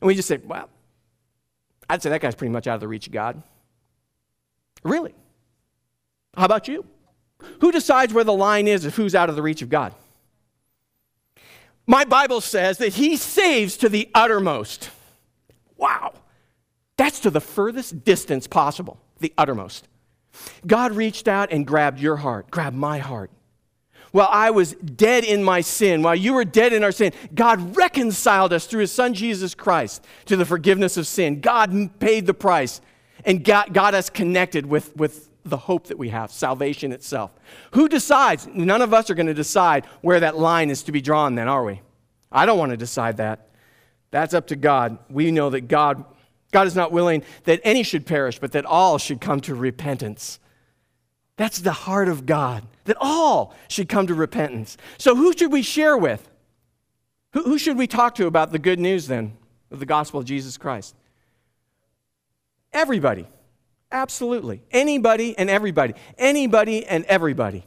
And 0.00 0.06
we 0.06 0.14
just 0.14 0.28
say, 0.28 0.38
well, 0.38 0.70
I'd 1.88 2.02
say 2.02 2.10
that 2.10 2.20
guy's 2.20 2.34
pretty 2.34 2.52
much 2.52 2.66
out 2.66 2.74
of 2.74 2.80
the 2.80 2.88
reach 2.88 3.06
of 3.06 3.12
God. 3.12 3.42
Really? 4.82 5.14
How 6.36 6.44
about 6.44 6.68
you? 6.68 6.84
Who 7.60 7.72
decides 7.72 8.12
where 8.12 8.24
the 8.24 8.32
line 8.32 8.66
is 8.66 8.84
of 8.84 8.94
who's 8.94 9.14
out 9.14 9.28
of 9.28 9.36
the 9.36 9.42
reach 9.42 9.62
of 9.62 9.68
God? 9.68 9.94
My 11.86 12.04
Bible 12.04 12.40
says 12.40 12.78
that 12.78 12.94
He 12.94 13.16
saves 13.16 13.76
to 13.78 13.88
the 13.88 14.08
uttermost. 14.14 14.90
Wow. 15.76 16.14
That's 16.96 17.20
to 17.20 17.30
the 17.30 17.40
furthest 17.40 18.04
distance 18.04 18.46
possible, 18.46 18.98
the 19.20 19.32
uttermost. 19.38 19.86
God 20.66 20.92
reached 20.92 21.28
out 21.28 21.52
and 21.52 21.66
grabbed 21.66 22.00
your 22.00 22.16
heart, 22.16 22.50
grabbed 22.50 22.76
my 22.76 22.98
heart. 22.98 23.30
While 24.12 24.28
I 24.30 24.50
was 24.50 24.72
dead 24.72 25.24
in 25.24 25.42
my 25.44 25.60
sin, 25.60 26.02
while 26.02 26.14
you 26.14 26.32
were 26.32 26.44
dead 26.44 26.72
in 26.72 26.82
our 26.82 26.92
sin, 26.92 27.12
God 27.34 27.76
reconciled 27.76 28.52
us 28.52 28.66
through 28.66 28.80
His 28.80 28.92
Son 28.92 29.12
Jesus 29.12 29.54
Christ 29.54 30.04
to 30.24 30.36
the 30.36 30.44
forgiveness 30.44 30.96
of 30.96 31.06
sin. 31.06 31.40
God 31.40 31.98
paid 31.98 32.26
the 32.26 32.34
price 32.34 32.80
and 33.24 33.44
got, 33.44 33.72
got 33.72 33.94
us 33.94 34.08
connected 34.08 34.64
with, 34.64 34.96
with 34.96 35.28
the 35.44 35.56
hope 35.56 35.88
that 35.88 35.98
we 35.98 36.08
have, 36.10 36.30
salvation 36.30 36.92
itself. 36.92 37.30
Who 37.72 37.88
decides? 37.88 38.46
None 38.46 38.82
of 38.82 38.94
us 38.94 39.10
are 39.10 39.14
going 39.14 39.26
to 39.26 39.34
decide 39.34 39.84
where 40.00 40.20
that 40.20 40.38
line 40.38 40.70
is 40.70 40.82
to 40.84 40.92
be 40.92 41.00
drawn, 41.00 41.34
then, 41.34 41.48
are 41.48 41.64
we? 41.64 41.82
I 42.30 42.46
don't 42.46 42.58
want 42.58 42.70
to 42.70 42.76
decide 42.76 43.18
that. 43.18 43.48
That's 44.10 44.34
up 44.34 44.46
to 44.48 44.56
God. 44.56 44.98
We 45.10 45.30
know 45.30 45.50
that 45.50 45.62
God, 45.62 46.04
God 46.56 46.66
is 46.66 46.74
not 46.74 46.90
willing 46.90 47.22
that 47.44 47.60
any 47.64 47.82
should 47.82 48.06
perish, 48.06 48.38
but 48.38 48.52
that 48.52 48.64
all 48.64 48.96
should 48.96 49.20
come 49.20 49.40
to 49.42 49.54
repentance. 49.54 50.40
That's 51.36 51.58
the 51.58 51.70
heart 51.70 52.08
of 52.08 52.24
God, 52.24 52.64
that 52.84 52.96
all 52.98 53.54
should 53.68 53.90
come 53.90 54.06
to 54.06 54.14
repentance. 54.14 54.78
So, 54.96 55.14
who 55.14 55.34
should 55.34 55.52
we 55.52 55.60
share 55.60 55.98
with? 55.98 56.26
Who, 57.34 57.42
who 57.42 57.58
should 57.58 57.76
we 57.76 57.86
talk 57.86 58.14
to 58.14 58.26
about 58.26 58.52
the 58.52 58.58
good 58.58 58.80
news 58.80 59.06
then 59.06 59.36
of 59.70 59.80
the 59.80 59.84
gospel 59.84 60.18
of 60.18 60.24
Jesus 60.24 60.56
Christ? 60.56 60.94
Everybody. 62.72 63.26
Absolutely. 63.92 64.62
Anybody 64.70 65.36
and 65.36 65.50
everybody. 65.50 65.92
Anybody 66.16 66.86
and 66.86 67.04
everybody. 67.04 67.66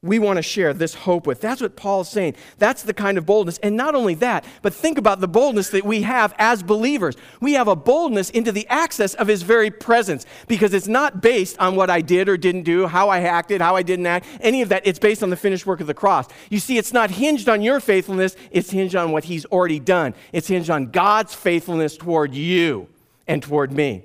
We 0.00 0.20
want 0.20 0.36
to 0.36 0.42
share 0.42 0.72
this 0.72 0.94
hope 0.94 1.26
with. 1.26 1.40
That's 1.40 1.60
what 1.60 1.74
Paul's 1.74 2.08
saying. 2.08 2.36
That's 2.58 2.84
the 2.84 2.94
kind 2.94 3.18
of 3.18 3.26
boldness. 3.26 3.58
And 3.64 3.76
not 3.76 3.96
only 3.96 4.14
that, 4.16 4.44
but 4.62 4.72
think 4.72 4.96
about 4.96 5.20
the 5.20 5.26
boldness 5.26 5.70
that 5.70 5.84
we 5.84 6.02
have 6.02 6.32
as 6.38 6.62
believers. 6.62 7.16
We 7.40 7.54
have 7.54 7.66
a 7.66 7.74
boldness 7.74 8.30
into 8.30 8.52
the 8.52 8.64
access 8.68 9.14
of 9.14 9.26
his 9.26 9.42
very 9.42 9.72
presence 9.72 10.24
because 10.46 10.72
it's 10.72 10.86
not 10.86 11.20
based 11.20 11.58
on 11.58 11.74
what 11.74 11.90
I 11.90 12.00
did 12.00 12.28
or 12.28 12.36
didn't 12.36 12.62
do, 12.62 12.86
how 12.86 13.08
I 13.08 13.22
acted, 13.22 13.60
how 13.60 13.74
I 13.74 13.82
didn't 13.82 14.06
act, 14.06 14.26
any 14.40 14.62
of 14.62 14.68
that. 14.68 14.86
It's 14.86 15.00
based 15.00 15.24
on 15.24 15.30
the 15.30 15.36
finished 15.36 15.66
work 15.66 15.80
of 15.80 15.88
the 15.88 15.94
cross. 15.94 16.28
You 16.48 16.60
see, 16.60 16.78
it's 16.78 16.92
not 16.92 17.10
hinged 17.10 17.48
on 17.48 17.60
your 17.60 17.80
faithfulness, 17.80 18.36
it's 18.52 18.70
hinged 18.70 18.94
on 18.94 19.10
what 19.10 19.24
he's 19.24 19.46
already 19.46 19.80
done. 19.80 20.14
It's 20.32 20.46
hinged 20.46 20.70
on 20.70 20.92
God's 20.92 21.34
faithfulness 21.34 21.96
toward 21.96 22.34
you 22.34 22.88
and 23.26 23.42
toward 23.42 23.72
me. 23.72 24.04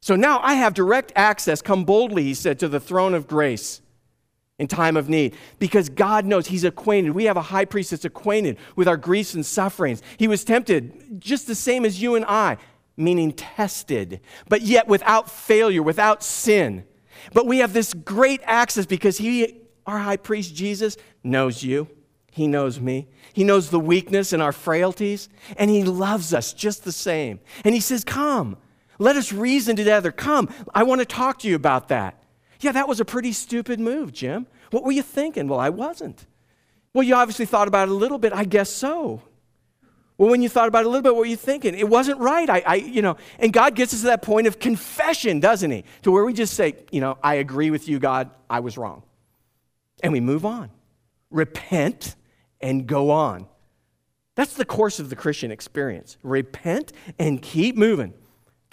So 0.00 0.14
now 0.14 0.38
I 0.44 0.54
have 0.54 0.74
direct 0.74 1.12
access, 1.16 1.60
come 1.60 1.84
boldly, 1.84 2.22
he 2.22 2.34
said, 2.34 2.60
to 2.60 2.68
the 2.68 2.78
throne 2.78 3.12
of 3.12 3.26
grace 3.26 3.80
in 4.58 4.66
time 4.66 4.96
of 4.96 5.08
need 5.08 5.36
because 5.58 5.88
God 5.88 6.24
knows 6.24 6.46
He's 6.46 6.64
acquainted. 6.64 7.10
We 7.10 7.24
have 7.24 7.36
a 7.36 7.42
high 7.42 7.64
priest 7.64 7.90
that's 7.90 8.04
acquainted 8.04 8.58
with 8.74 8.88
our 8.88 8.96
griefs 8.96 9.34
and 9.34 9.44
sufferings. 9.44 10.02
He 10.16 10.28
was 10.28 10.44
tempted 10.44 11.20
just 11.20 11.46
the 11.46 11.54
same 11.54 11.84
as 11.84 12.00
you 12.00 12.14
and 12.14 12.24
I, 12.24 12.56
meaning 12.96 13.32
tested, 13.32 14.20
but 14.48 14.62
yet 14.62 14.88
without 14.88 15.30
failure, 15.30 15.82
without 15.82 16.22
sin. 16.22 16.84
But 17.32 17.46
we 17.46 17.58
have 17.58 17.72
this 17.72 17.92
great 17.92 18.40
access 18.44 18.86
because 18.86 19.18
He, 19.18 19.60
our 19.86 19.98
high 19.98 20.16
priest 20.16 20.54
Jesus, 20.54 20.96
knows 21.22 21.62
you. 21.62 21.88
He 22.30 22.46
knows 22.46 22.80
me. 22.80 23.08
He 23.32 23.44
knows 23.44 23.70
the 23.70 23.80
weakness 23.80 24.32
and 24.32 24.42
our 24.42 24.52
frailties, 24.52 25.28
and 25.58 25.70
He 25.70 25.84
loves 25.84 26.32
us 26.32 26.52
just 26.52 26.84
the 26.84 26.92
same. 26.92 27.40
And 27.64 27.74
He 27.74 27.80
says, 27.80 28.04
Come. 28.04 28.56
Let 28.98 29.16
us 29.16 29.30
reason 29.30 29.76
together. 29.76 30.10
Come, 30.10 30.48
I 30.74 30.82
want 30.84 31.00
to 31.00 31.04
talk 31.04 31.40
to 31.40 31.48
you 31.48 31.54
about 31.54 31.88
that. 31.88 32.22
Yeah, 32.60 32.72
that 32.72 32.88
was 32.88 33.00
a 33.00 33.04
pretty 33.04 33.32
stupid 33.32 33.80
move, 33.80 34.12
Jim. 34.12 34.46
What 34.70 34.84
were 34.84 34.92
you 34.92 35.02
thinking? 35.02 35.48
Well, 35.48 35.60
I 35.60 35.70
wasn't. 35.70 36.26
Well, 36.92 37.02
you 37.02 37.14
obviously 37.14 37.46
thought 37.46 37.68
about 37.68 37.88
it 37.88 37.92
a 37.92 37.94
little 37.94 38.18
bit. 38.18 38.32
I 38.32 38.44
guess 38.44 38.70
so. 38.70 39.22
Well, 40.18 40.30
when 40.30 40.40
you 40.40 40.48
thought 40.48 40.68
about 40.68 40.84
it 40.84 40.86
a 40.86 40.88
little 40.88 41.02
bit, 41.02 41.12
what 41.12 41.20
were 41.20 41.26
you 41.26 41.36
thinking? 41.36 41.74
It 41.74 41.88
wasn't 41.88 42.18
right. 42.20 42.48
I, 42.48 42.62
I, 42.66 42.74
you 42.76 43.02
know, 43.02 43.18
and 43.38 43.52
God 43.52 43.74
gets 43.74 43.92
us 43.92 44.00
to 44.00 44.06
that 44.06 44.22
point 44.22 44.46
of 44.46 44.58
confession, 44.58 45.40
doesn't 45.40 45.70
He? 45.70 45.84
To 46.02 46.10
where 46.10 46.24
we 46.24 46.32
just 46.32 46.54
say, 46.54 46.74
you 46.90 47.02
know, 47.02 47.18
I 47.22 47.34
agree 47.34 47.70
with 47.70 47.86
you, 47.86 47.98
God. 47.98 48.30
I 48.48 48.60
was 48.60 48.78
wrong, 48.78 49.02
and 50.02 50.12
we 50.12 50.20
move 50.20 50.46
on, 50.46 50.70
repent, 51.30 52.16
and 52.62 52.86
go 52.86 53.10
on. 53.10 53.46
That's 54.36 54.54
the 54.54 54.64
course 54.64 54.98
of 54.98 55.10
the 55.10 55.16
Christian 55.16 55.50
experience. 55.50 56.16
Repent 56.22 56.92
and 57.18 57.42
keep 57.42 57.76
moving. 57.76 58.14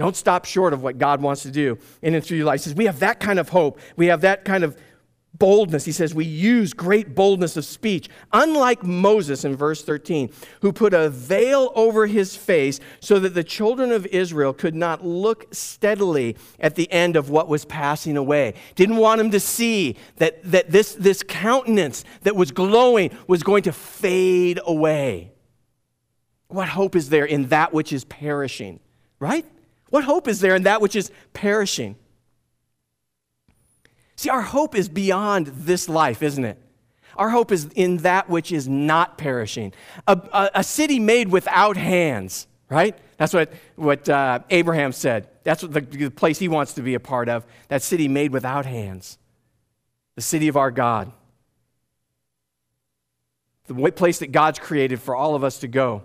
Don't 0.04 0.18
stop 0.18 0.44
short 0.44 0.74
of 0.74 0.84
what 0.84 0.98
God 0.98 1.22
wants 1.22 1.44
to 1.44 1.50
do 1.50 1.78
in 2.02 2.14
and 2.14 2.22
through 2.22 2.36
your 2.36 2.46
life. 2.46 2.60
He 2.60 2.64
says, 2.66 2.76
we 2.76 2.88
have 2.88 3.00
that 3.00 3.22
kind 3.22 3.40
of 3.40 3.48
hope. 3.48 3.80
We 3.96 4.08
have 4.08 4.20
that 4.20 4.44
kind 4.44 4.66
of 4.66 4.78
boldness. 5.36 5.86
He 5.86 5.94
says, 5.94 6.14
we 6.14 6.26
use 6.26 6.74
great 6.74 7.16
boldness 7.16 7.56
of 7.56 7.64
speech. 7.64 8.10
Unlike 8.34 8.84
Moses 8.84 9.46
in 9.46 9.56
verse 9.56 9.82
13, 9.82 10.30
who 10.60 10.74
put 10.74 10.94
a 10.94 11.10
veil 11.10 11.72
over 11.74 12.06
his 12.06 12.36
face 12.36 12.82
so 13.00 13.18
that 13.18 13.30
the 13.30 13.46
children 13.46 13.94
of 13.94 14.06
Israel 14.08 14.52
could 14.52 14.76
not 14.76 15.06
look 15.06 15.46
steadily 15.56 16.36
at 16.60 16.76
the 16.76 16.92
end 16.92 17.16
of 17.16 17.30
what 17.30 17.48
was 17.48 17.64
passing 17.64 18.18
away. 18.18 18.56
Didn't 18.76 18.98
want 18.98 19.20
them 19.20 19.32
to 19.32 19.40
see 19.40 19.96
that, 20.18 20.44
that 20.44 20.70
this, 20.70 20.96
this 20.96 21.24
countenance 21.26 22.04
that 22.24 22.36
was 22.36 22.52
glowing 22.52 23.10
was 23.26 23.42
going 23.42 23.64
to 23.64 23.72
fade 23.72 24.60
away. 24.66 25.32
What 26.50 26.68
hope 26.68 26.98
is 26.98 27.08
there 27.08 27.24
in 27.24 27.48
that 27.48 27.72
which 27.72 27.94
is 27.94 28.04
perishing, 28.04 28.82
right? 29.18 29.46
What 29.94 30.06
hope 30.06 30.28
is 30.28 30.40
there 30.40 30.56
in 30.56 30.64
that 30.64 30.82
which 30.82 30.96
is 30.96 31.12
perishing? 31.34 31.96
See, 34.16 34.28
our 34.28 34.42
hope 34.42 34.74
is 34.74 34.90
beyond 34.90 35.46
this 35.46 35.88
life, 35.88 36.24
isn't 36.24 36.44
it? 36.44 36.58
Our 37.16 37.30
hope 37.30 37.52
is 37.52 37.70
in 37.76 37.98
that 37.98 38.28
which 38.28 38.52
is 38.52 38.68
not 38.68 39.20
perishing. 39.20 39.72
A, 40.08 40.20
a, 40.34 40.50
a 40.56 40.64
city 40.64 40.98
made 40.98 41.30
without 41.30 41.78
hands, 41.78 42.48
right? 42.72 42.98
That's 43.18 43.36
what, 43.36 43.54
what 43.76 44.10
uh, 44.10 44.40
Abraham 44.50 44.94
said. 44.94 45.30
That's 45.44 45.62
what 45.62 45.74
the, 45.74 45.82
the 45.82 46.10
place 46.10 46.40
he 46.40 46.48
wants 46.48 46.74
to 46.74 46.82
be 46.82 46.96
a 46.96 47.00
part 47.00 47.30
of. 47.30 47.46
That 47.68 47.84
city 47.84 48.08
made 48.08 48.32
without 48.32 48.66
hands. 48.66 49.20
The 50.16 50.24
city 50.24 50.48
of 50.48 50.58
our 50.58 50.72
God. 50.72 51.12
The 53.68 53.92
place 53.92 54.18
that 54.18 54.32
God's 54.32 54.58
created 54.58 55.00
for 55.00 55.16
all 55.16 55.36
of 55.36 55.44
us 55.44 55.60
to 55.60 55.68
go 55.68 56.02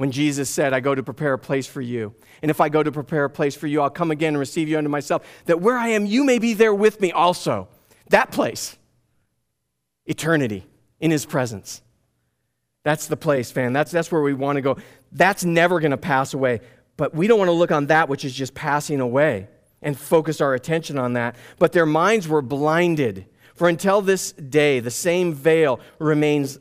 when 0.00 0.10
Jesus 0.10 0.48
said, 0.48 0.72
I 0.72 0.80
go 0.80 0.94
to 0.94 1.02
prepare 1.02 1.34
a 1.34 1.38
place 1.38 1.66
for 1.66 1.82
you. 1.82 2.14
And 2.40 2.50
if 2.50 2.58
I 2.58 2.70
go 2.70 2.82
to 2.82 2.90
prepare 2.90 3.26
a 3.26 3.28
place 3.28 3.54
for 3.54 3.66
you, 3.66 3.82
I'll 3.82 3.90
come 3.90 4.10
again 4.10 4.28
and 4.28 4.38
receive 4.38 4.66
you 4.66 4.78
unto 4.78 4.88
myself, 4.88 5.26
that 5.44 5.60
where 5.60 5.76
I 5.76 5.88
am, 5.88 6.06
you 6.06 6.24
may 6.24 6.38
be 6.38 6.54
there 6.54 6.72
with 6.72 7.02
me 7.02 7.12
also. 7.12 7.68
That 8.08 8.32
place, 8.32 8.78
eternity 10.06 10.64
in 11.00 11.10
his 11.10 11.26
presence. 11.26 11.82
That's 12.82 13.08
the 13.08 13.16
place, 13.18 13.50
fan. 13.50 13.74
That's, 13.74 13.90
that's 13.90 14.10
where 14.10 14.22
we 14.22 14.32
want 14.32 14.56
to 14.56 14.62
go. 14.62 14.78
That's 15.12 15.44
never 15.44 15.80
going 15.80 15.90
to 15.90 15.98
pass 15.98 16.32
away. 16.32 16.62
But 16.96 17.14
we 17.14 17.26
don't 17.26 17.38
want 17.38 17.48
to 17.48 17.52
look 17.52 17.70
on 17.70 17.88
that 17.88 18.08
which 18.08 18.24
is 18.24 18.32
just 18.32 18.54
passing 18.54 19.00
away 19.00 19.48
and 19.82 19.98
focus 19.98 20.40
our 20.40 20.54
attention 20.54 20.98
on 20.98 21.12
that. 21.12 21.36
But 21.58 21.72
their 21.72 21.84
minds 21.84 22.26
were 22.26 22.40
blinded. 22.40 23.26
For 23.54 23.68
until 23.68 24.00
this 24.00 24.32
day, 24.32 24.80
the 24.80 24.90
same 24.90 25.34
veil 25.34 25.78
remains 25.98 26.58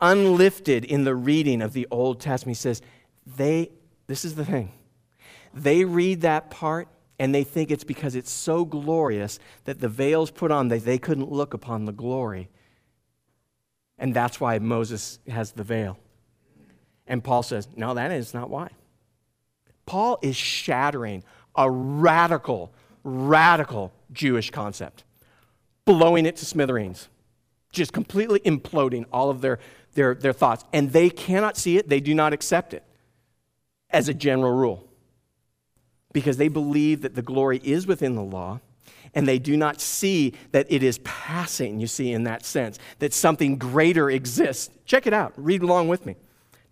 unlifted 0.00 0.84
in 0.84 1.04
the 1.04 1.14
reading 1.14 1.62
of 1.62 1.72
the 1.72 1.86
Old 1.90 2.20
Testament. 2.20 2.56
He 2.56 2.60
says, 2.60 2.82
they, 3.26 3.70
this 4.06 4.24
is 4.24 4.34
the 4.34 4.44
thing, 4.44 4.72
they 5.54 5.84
read 5.84 6.20
that 6.22 6.50
part 6.50 6.88
and 7.18 7.34
they 7.34 7.44
think 7.44 7.70
it's 7.70 7.84
because 7.84 8.14
it's 8.14 8.30
so 8.30 8.64
glorious 8.64 9.38
that 9.64 9.80
the 9.80 9.88
veil's 9.88 10.30
put 10.30 10.50
on 10.50 10.68
that 10.68 10.84
they 10.84 10.98
couldn't 10.98 11.32
look 11.32 11.52
upon 11.52 11.84
the 11.84 11.92
glory. 11.92 12.48
And 13.98 14.14
that's 14.14 14.40
why 14.40 14.58
Moses 14.60 15.18
has 15.26 15.52
the 15.52 15.64
veil. 15.64 15.98
And 17.06 17.24
Paul 17.24 17.42
says, 17.42 17.68
no, 17.74 17.94
that 17.94 18.12
is 18.12 18.34
not 18.34 18.50
why. 18.50 18.70
Paul 19.86 20.18
is 20.22 20.36
shattering 20.36 21.24
a 21.56 21.68
radical, 21.68 22.72
radical 23.02 23.92
Jewish 24.12 24.50
concept, 24.50 25.02
blowing 25.84 26.26
it 26.26 26.36
to 26.36 26.44
smithereens, 26.44 27.08
just 27.72 27.92
completely 27.92 28.38
imploding 28.40 29.06
all 29.12 29.30
of 29.30 29.40
their 29.40 29.58
their, 29.98 30.14
their 30.14 30.32
thoughts. 30.32 30.64
And 30.72 30.92
they 30.92 31.10
cannot 31.10 31.56
see 31.56 31.76
it, 31.76 31.88
they 31.88 32.00
do 32.00 32.14
not 32.14 32.32
accept 32.32 32.72
it 32.72 32.84
as 33.90 34.08
a 34.08 34.14
general 34.14 34.52
rule 34.52 34.88
because 36.12 36.36
they 36.36 36.48
believe 36.48 37.02
that 37.02 37.14
the 37.14 37.22
glory 37.22 37.60
is 37.64 37.86
within 37.86 38.14
the 38.14 38.22
law 38.22 38.60
and 39.14 39.26
they 39.26 39.38
do 39.38 39.56
not 39.56 39.80
see 39.80 40.34
that 40.52 40.66
it 40.70 40.82
is 40.82 40.98
passing, 40.98 41.80
you 41.80 41.86
see, 41.86 42.12
in 42.12 42.24
that 42.24 42.44
sense, 42.44 42.78
that 43.00 43.12
something 43.12 43.56
greater 43.56 44.08
exists. 44.08 44.70
Check 44.84 45.06
it 45.06 45.12
out, 45.12 45.32
read 45.36 45.62
along 45.62 45.88
with 45.88 46.06
me. 46.06 46.14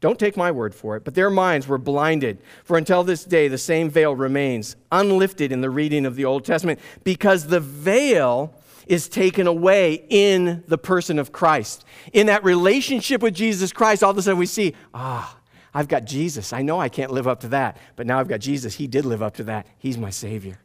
Don't 0.00 0.18
take 0.18 0.36
my 0.36 0.52
word 0.52 0.74
for 0.74 0.94
it, 0.96 1.04
but 1.04 1.14
their 1.14 1.30
minds 1.30 1.66
were 1.66 1.78
blinded. 1.78 2.38
For 2.64 2.76
until 2.76 3.02
this 3.02 3.24
day, 3.24 3.48
the 3.48 3.58
same 3.58 3.88
veil 3.90 4.14
remains 4.14 4.76
unlifted 4.92 5.50
in 5.50 5.62
the 5.62 5.70
reading 5.70 6.06
of 6.06 6.14
the 6.14 6.26
Old 6.26 6.44
Testament 6.44 6.78
because 7.02 7.46
the 7.46 7.60
veil 7.60 8.54
is 8.86 9.08
taken 9.08 9.46
away 9.46 10.04
in 10.08 10.62
the 10.68 10.78
person 10.78 11.18
of 11.18 11.32
Christ. 11.32 11.84
In 12.12 12.26
that 12.26 12.44
relationship 12.44 13.20
with 13.22 13.34
Jesus 13.34 13.72
Christ, 13.72 14.02
all 14.02 14.10
of 14.10 14.18
a 14.18 14.22
sudden 14.22 14.38
we 14.38 14.46
see, 14.46 14.74
ah, 14.94 15.36
I've 15.74 15.88
got 15.88 16.04
Jesus. 16.04 16.52
I 16.52 16.62
know 16.62 16.80
I 16.80 16.88
can't 16.88 17.10
live 17.10 17.28
up 17.28 17.40
to 17.40 17.48
that, 17.48 17.76
but 17.96 18.06
now 18.06 18.18
I've 18.18 18.28
got 18.28 18.40
Jesus. 18.40 18.76
He 18.76 18.86
did 18.86 19.04
live 19.04 19.22
up 19.22 19.34
to 19.34 19.44
that. 19.44 19.66
He's 19.78 19.98
my 19.98 20.10
Savior. 20.10 20.58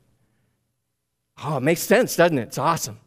Oh, 1.43 1.57
it 1.57 1.63
makes 1.63 1.81
sense, 1.81 2.15
doesn't 2.15 2.37
it? 2.37 2.43
It's 2.43 2.57
awesome. 2.57 2.99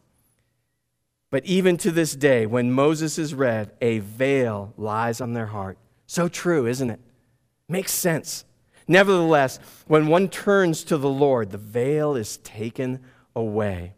But 1.31 1.45
even 1.45 1.77
to 1.77 1.91
this 1.91 2.15
day, 2.15 2.45
when 2.45 2.71
Moses 2.71 3.17
is 3.17 3.33
read, 3.33 3.71
a 3.81 3.99
veil 3.99 4.73
lies 4.77 5.19
on 5.19 5.33
their 5.33 5.47
heart. 5.47 5.77
So 6.05 6.27
true, 6.27 6.67
isn't 6.67 6.89
it? 6.89 6.99
Makes 7.67 7.93
sense. 7.93 8.45
Nevertheless, 8.87 9.59
when 9.87 10.07
one 10.07 10.29
turns 10.29 10.83
to 10.85 10.97
the 10.97 11.09
Lord, 11.09 11.49
the 11.49 11.57
veil 11.57 12.15
is 12.15 12.37
taken 12.37 12.99
away. 13.35 13.94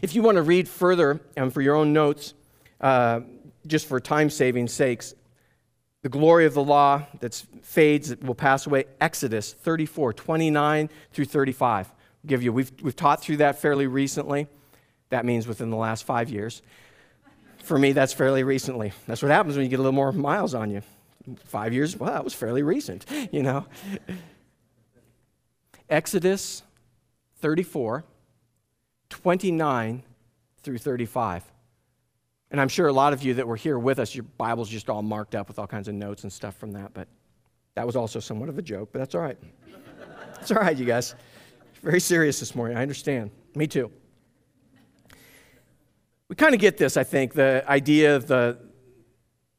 If 0.00 0.14
you 0.14 0.22
want 0.22 0.36
to 0.36 0.42
read 0.42 0.68
further 0.68 1.20
and 1.36 1.52
for 1.52 1.60
your 1.60 1.74
own 1.74 1.92
notes, 1.92 2.34
uh, 2.80 3.20
just 3.66 3.86
for 3.86 4.00
time 4.00 4.30
saving 4.30 4.68
sakes, 4.68 5.14
the 6.02 6.08
glory 6.08 6.46
of 6.46 6.54
the 6.54 6.62
law 6.62 7.02
that 7.20 7.34
fades, 7.62 8.10
that 8.10 8.22
will 8.22 8.34
pass 8.34 8.66
away, 8.66 8.84
Exodus 9.00 9.52
34, 9.52 10.12
29 10.12 10.90
through 11.12 11.24
35. 11.24 11.88
I'll 11.88 11.94
give 12.26 12.42
you, 12.42 12.52
we've, 12.52 12.72
we've 12.82 12.96
taught 12.96 13.20
through 13.20 13.38
that 13.38 13.60
fairly 13.60 13.86
recently. 13.86 14.46
That 15.10 15.24
means 15.24 15.46
within 15.46 15.70
the 15.70 15.76
last 15.76 16.04
five 16.04 16.30
years. 16.30 16.62
For 17.64 17.78
me, 17.78 17.92
that's 17.92 18.12
fairly 18.12 18.44
recently. 18.44 18.92
That's 19.06 19.22
what 19.22 19.30
happens 19.30 19.56
when 19.56 19.64
you 19.64 19.70
get 19.70 19.80
a 19.80 19.82
little 19.82 19.92
more 19.92 20.12
miles 20.12 20.54
on 20.54 20.70
you. 20.70 20.82
Five 21.44 21.74
years, 21.74 21.96
well, 21.96 22.12
that 22.12 22.24
was 22.24 22.32
fairly 22.32 22.62
recent, 22.62 23.04
you 23.32 23.42
know. 23.42 23.66
Exodus 25.90 26.62
34, 27.40 28.04
29 29.10 30.02
through 30.62 30.78
35. 30.78 31.44
And 32.50 32.60
I'm 32.60 32.68
sure 32.68 32.88
a 32.88 32.92
lot 32.92 33.12
of 33.12 33.22
you 33.22 33.34
that 33.34 33.46
were 33.46 33.56
here 33.56 33.78
with 33.78 33.98
us, 33.98 34.14
your 34.14 34.24
Bible's 34.38 34.68
just 34.68 34.88
all 34.88 35.02
marked 35.02 35.34
up 35.34 35.48
with 35.48 35.58
all 35.58 35.66
kinds 35.66 35.88
of 35.88 35.94
notes 35.94 36.22
and 36.22 36.32
stuff 36.32 36.56
from 36.56 36.72
that, 36.72 36.94
but 36.94 37.08
that 37.74 37.86
was 37.86 37.96
also 37.96 38.20
somewhat 38.20 38.48
of 38.48 38.58
a 38.58 38.62
joke, 38.62 38.90
but 38.92 38.98
that's 38.98 39.14
all 39.14 39.20
right. 39.20 39.38
It's 40.40 40.50
all 40.50 40.58
right, 40.58 40.76
you 40.76 40.84
guys. 40.84 41.14
Very 41.82 42.00
serious 42.00 42.40
this 42.40 42.54
morning, 42.54 42.76
I 42.76 42.82
understand. 42.82 43.30
Me 43.54 43.66
too. 43.66 43.90
We 46.28 46.36
kind 46.36 46.54
of 46.54 46.60
get 46.60 46.76
this, 46.76 46.96
I 46.96 47.04
think, 47.04 47.34
the 47.34 47.64
idea 47.68 48.16
of 48.16 48.26
the, 48.26 48.58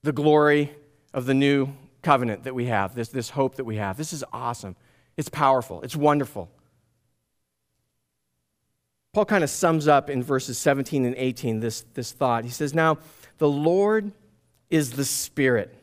the 0.04 0.12
glory 0.12 0.72
of 1.14 1.26
the 1.26 1.34
new 1.34 1.70
covenant 2.02 2.44
that 2.44 2.56
we 2.56 2.66
have, 2.66 2.96
this, 2.96 3.10
this 3.10 3.30
hope 3.30 3.56
that 3.56 3.66
we 3.66 3.78
have. 3.78 3.98
This 3.98 4.14
is 4.14 4.24
awesome. 4.32 4.76
It's 5.18 5.30
powerful. 5.30 5.82
It's 5.82 5.96
wonderful. 5.96 6.50
Paul 9.20 9.26
kind 9.26 9.44
of 9.44 9.50
sums 9.50 9.86
up 9.86 10.10
in 10.10 10.24
verses 10.24 10.58
17 10.58 11.04
and 11.04 11.14
18 11.18 11.60
this, 11.60 11.82
this 11.94 12.14
thought. 12.14 12.46
He 12.46 12.50
says, 12.50 12.74
Now, 12.74 13.00
the 13.38 13.50
Lord 13.50 14.14
is 14.70 14.94
the 14.94 15.04
Spirit. 15.04 15.76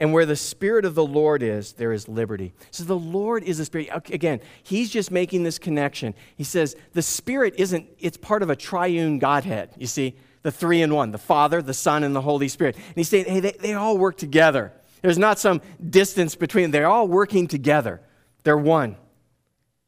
And 0.00 0.10
where 0.10 0.24
the 0.24 0.34
Spirit 0.34 0.86
of 0.86 0.94
the 0.94 1.04
Lord 1.04 1.42
is, 1.42 1.74
there 1.74 1.92
is 1.92 2.08
liberty. 2.08 2.54
So 2.70 2.84
the 2.84 2.96
Lord 2.96 3.44
is 3.44 3.58
the 3.58 3.66
Spirit. 3.66 3.90
Again, 4.10 4.40
he's 4.62 4.88
just 4.88 5.10
making 5.10 5.42
this 5.42 5.58
connection. 5.58 6.14
He 6.34 6.44
says 6.44 6.76
the 6.94 7.02
Spirit 7.02 7.56
isn't, 7.58 7.90
it's 7.98 8.16
part 8.16 8.42
of 8.42 8.48
a 8.48 8.56
triune 8.56 9.18
Godhead, 9.18 9.74
you 9.76 9.86
see, 9.86 10.16
the 10.40 10.50
three 10.50 10.80
in 10.80 10.94
one 10.94 11.10
the 11.10 11.18
Father, 11.18 11.60
the 11.60 11.74
Son, 11.74 12.04
and 12.04 12.16
the 12.16 12.22
Holy 12.22 12.48
Spirit. 12.48 12.76
And 12.76 12.94
he's 12.96 13.10
saying, 13.10 13.26
hey, 13.26 13.40
they, 13.40 13.52
they 13.52 13.74
all 13.74 13.98
work 13.98 14.16
together. 14.16 14.72
There's 15.02 15.18
not 15.18 15.38
some 15.38 15.60
distance 15.90 16.36
between 16.36 16.62
them, 16.62 16.70
they're 16.70 16.88
all 16.88 17.06
working 17.06 17.48
together. 17.48 18.00
They're 18.44 18.56
one. 18.56 18.96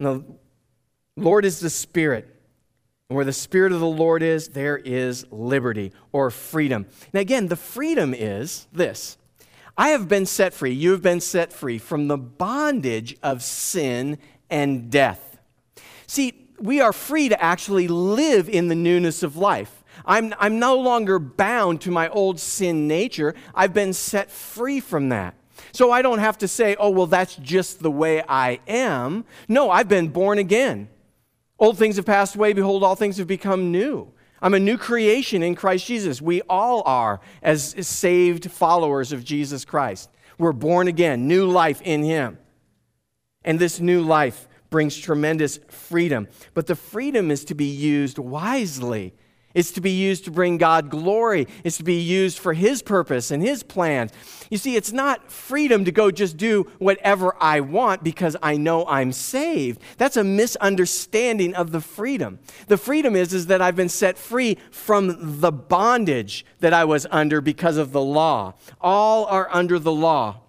The 0.01 0.23
Lord 1.17 1.45
is 1.45 1.61
the 1.61 1.71
Spirit. 1.71 2.29
And 3.09 3.17
where 3.17 3.25
the 3.25 3.33
Spirit 3.33 3.73
of 3.73 3.81
the 3.81 3.87
Lord 3.87 4.23
is, 4.23 4.49
there 4.49 4.77
is 4.77 5.27
liberty 5.31 5.93
or 6.13 6.31
freedom. 6.31 6.87
Now, 7.13 7.21
again, 7.21 7.49
the 7.49 7.57
freedom 7.57 8.13
is 8.15 8.67
this 8.73 9.17
I 9.77 9.89
have 9.89 10.09
been 10.09 10.27
set 10.27 10.55
free, 10.55 10.73
you 10.73 10.91
have 10.93 11.03
been 11.03 11.21
set 11.21 11.53
free 11.53 11.79
from 11.79 12.09
the 12.09 12.19
bondage 12.19 13.17
of 13.23 13.43
sin 13.43 14.19
and 14.51 14.91
death. 14.91 15.39
See, 16.07 16.49
we 16.59 16.81
are 16.81 16.93
free 16.93 17.29
to 17.29 17.43
actually 17.43 17.89
live 17.89 18.49
in 18.49 18.69
the 18.69 18.75
newness 18.75 19.23
of 19.23 19.37
life. 19.37 19.85
I'm, 20.05 20.35
I'm 20.39 20.59
no 20.59 20.77
longer 20.79 21.19
bound 21.19 21.81
to 21.83 21.91
my 21.91 22.09
old 22.09 22.39
sin 22.39 22.87
nature. 22.87 23.35
I've 23.55 23.75
been 23.75 23.93
set 23.93 24.31
free 24.31 24.81
from 24.81 25.09
that. 25.09 25.35
So 25.73 25.91
I 25.91 26.03
don't 26.03 26.19
have 26.19 26.39
to 26.39 26.49
say, 26.49 26.77
oh, 26.79 26.91
well, 26.91 27.07
that's 27.07 27.37
just 27.37 27.83
the 27.83 27.91
way 27.91 28.23
I 28.29 28.61
am. 28.67 29.25
No, 29.49 29.71
I've 29.71 29.89
been 29.89 30.09
born 30.09 30.39
again. 30.39 30.89
Old 31.59 31.79
things 31.79 31.97
have 31.97 32.07
passed 32.07 32.35
away. 32.35 32.53
Behold, 32.53 32.85
all 32.85 32.97
things 32.97 33.17
have 33.19 33.27
become 33.27 33.73
new. 33.73 34.13
I'm 34.43 34.55
a 34.55 34.61
new 34.61 34.77
creation 34.77 35.43
in 35.43 35.55
Christ 35.55 35.87
Jesus. 35.87 36.21
We 36.21 36.43
all 36.43 36.83
are 36.85 37.21
as 37.43 37.75
saved 37.87 38.51
followers 38.51 39.13
of 39.13 39.25
Jesus 39.25 39.65
Christ. 39.65 40.11
We're 40.39 40.53
born 40.53 40.89
again, 40.89 41.27
new 41.27 41.47
life 41.49 41.81
in 41.83 42.03
Him. 42.03 42.39
And 43.45 43.59
this 43.59 43.81
new 43.81 44.03
life 44.03 44.49
brings 44.69 44.97
tremendous 44.97 45.59
freedom. 45.69 46.29
But 46.53 46.67
the 46.67 46.75
freedom 46.75 47.31
is 47.31 47.45
to 47.47 47.55
be 47.55 47.65
used 47.65 48.19
wisely 48.19 49.15
it's 49.57 49.71
to 49.73 49.81
be 49.81 49.91
used 49.91 50.27
to 50.27 50.31
bring 50.31 50.59
God 50.59 50.91
glory. 50.91 51.49
It's 51.65 51.79
to 51.79 51.83
be 51.83 51.99
used 51.99 52.39
for 52.39 52.53
His 52.53 52.83
purpose 52.83 53.31
and 53.31 53.43
His 53.43 53.63
plans. 53.63 54.13
You 54.51 54.59
see, 54.59 54.77
it's 54.77 54.93
not 54.93 55.33
freedom 55.33 55.87
to 55.87 55.91
go 55.91 56.11
just 56.11 56.37
do 56.37 56.71
whatever 56.79 57.35
I 57.41 57.61
want 57.61 58.05
because 58.05 58.37
I 58.43 58.59
know 58.59 58.87
I'm 58.87 59.13
saved. 59.13 59.81
That's 59.97 60.19
a 60.19 60.23
misunderstanding 60.23 61.55
of 61.55 61.73
the 61.73 61.81
freedom. 61.81 62.39
The 62.69 62.77
freedom 62.77 63.17
is, 63.17 63.33
is 63.33 63.47
that 63.47 63.63
I've 63.63 63.77
been 63.77 63.89
set 63.89 64.19
free 64.19 64.59
from 64.71 65.41
the 65.41 65.53
bondage 65.53 66.45
that 66.61 66.75
I 66.75 66.85
was 66.85 67.07
under 67.11 67.41
because 67.41 67.79
of 67.79 67.93
the 67.93 68.03
law. 68.03 68.53
All 68.79 69.25
are 69.25 69.49
under 69.51 69.79
the 69.79 69.91
law 69.91 70.43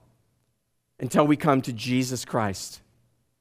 until 0.99 1.25
we 1.25 1.37
come 1.37 1.61
to 1.61 1.71
Jesus 1.71 2.25
Christ. 2.25 2.81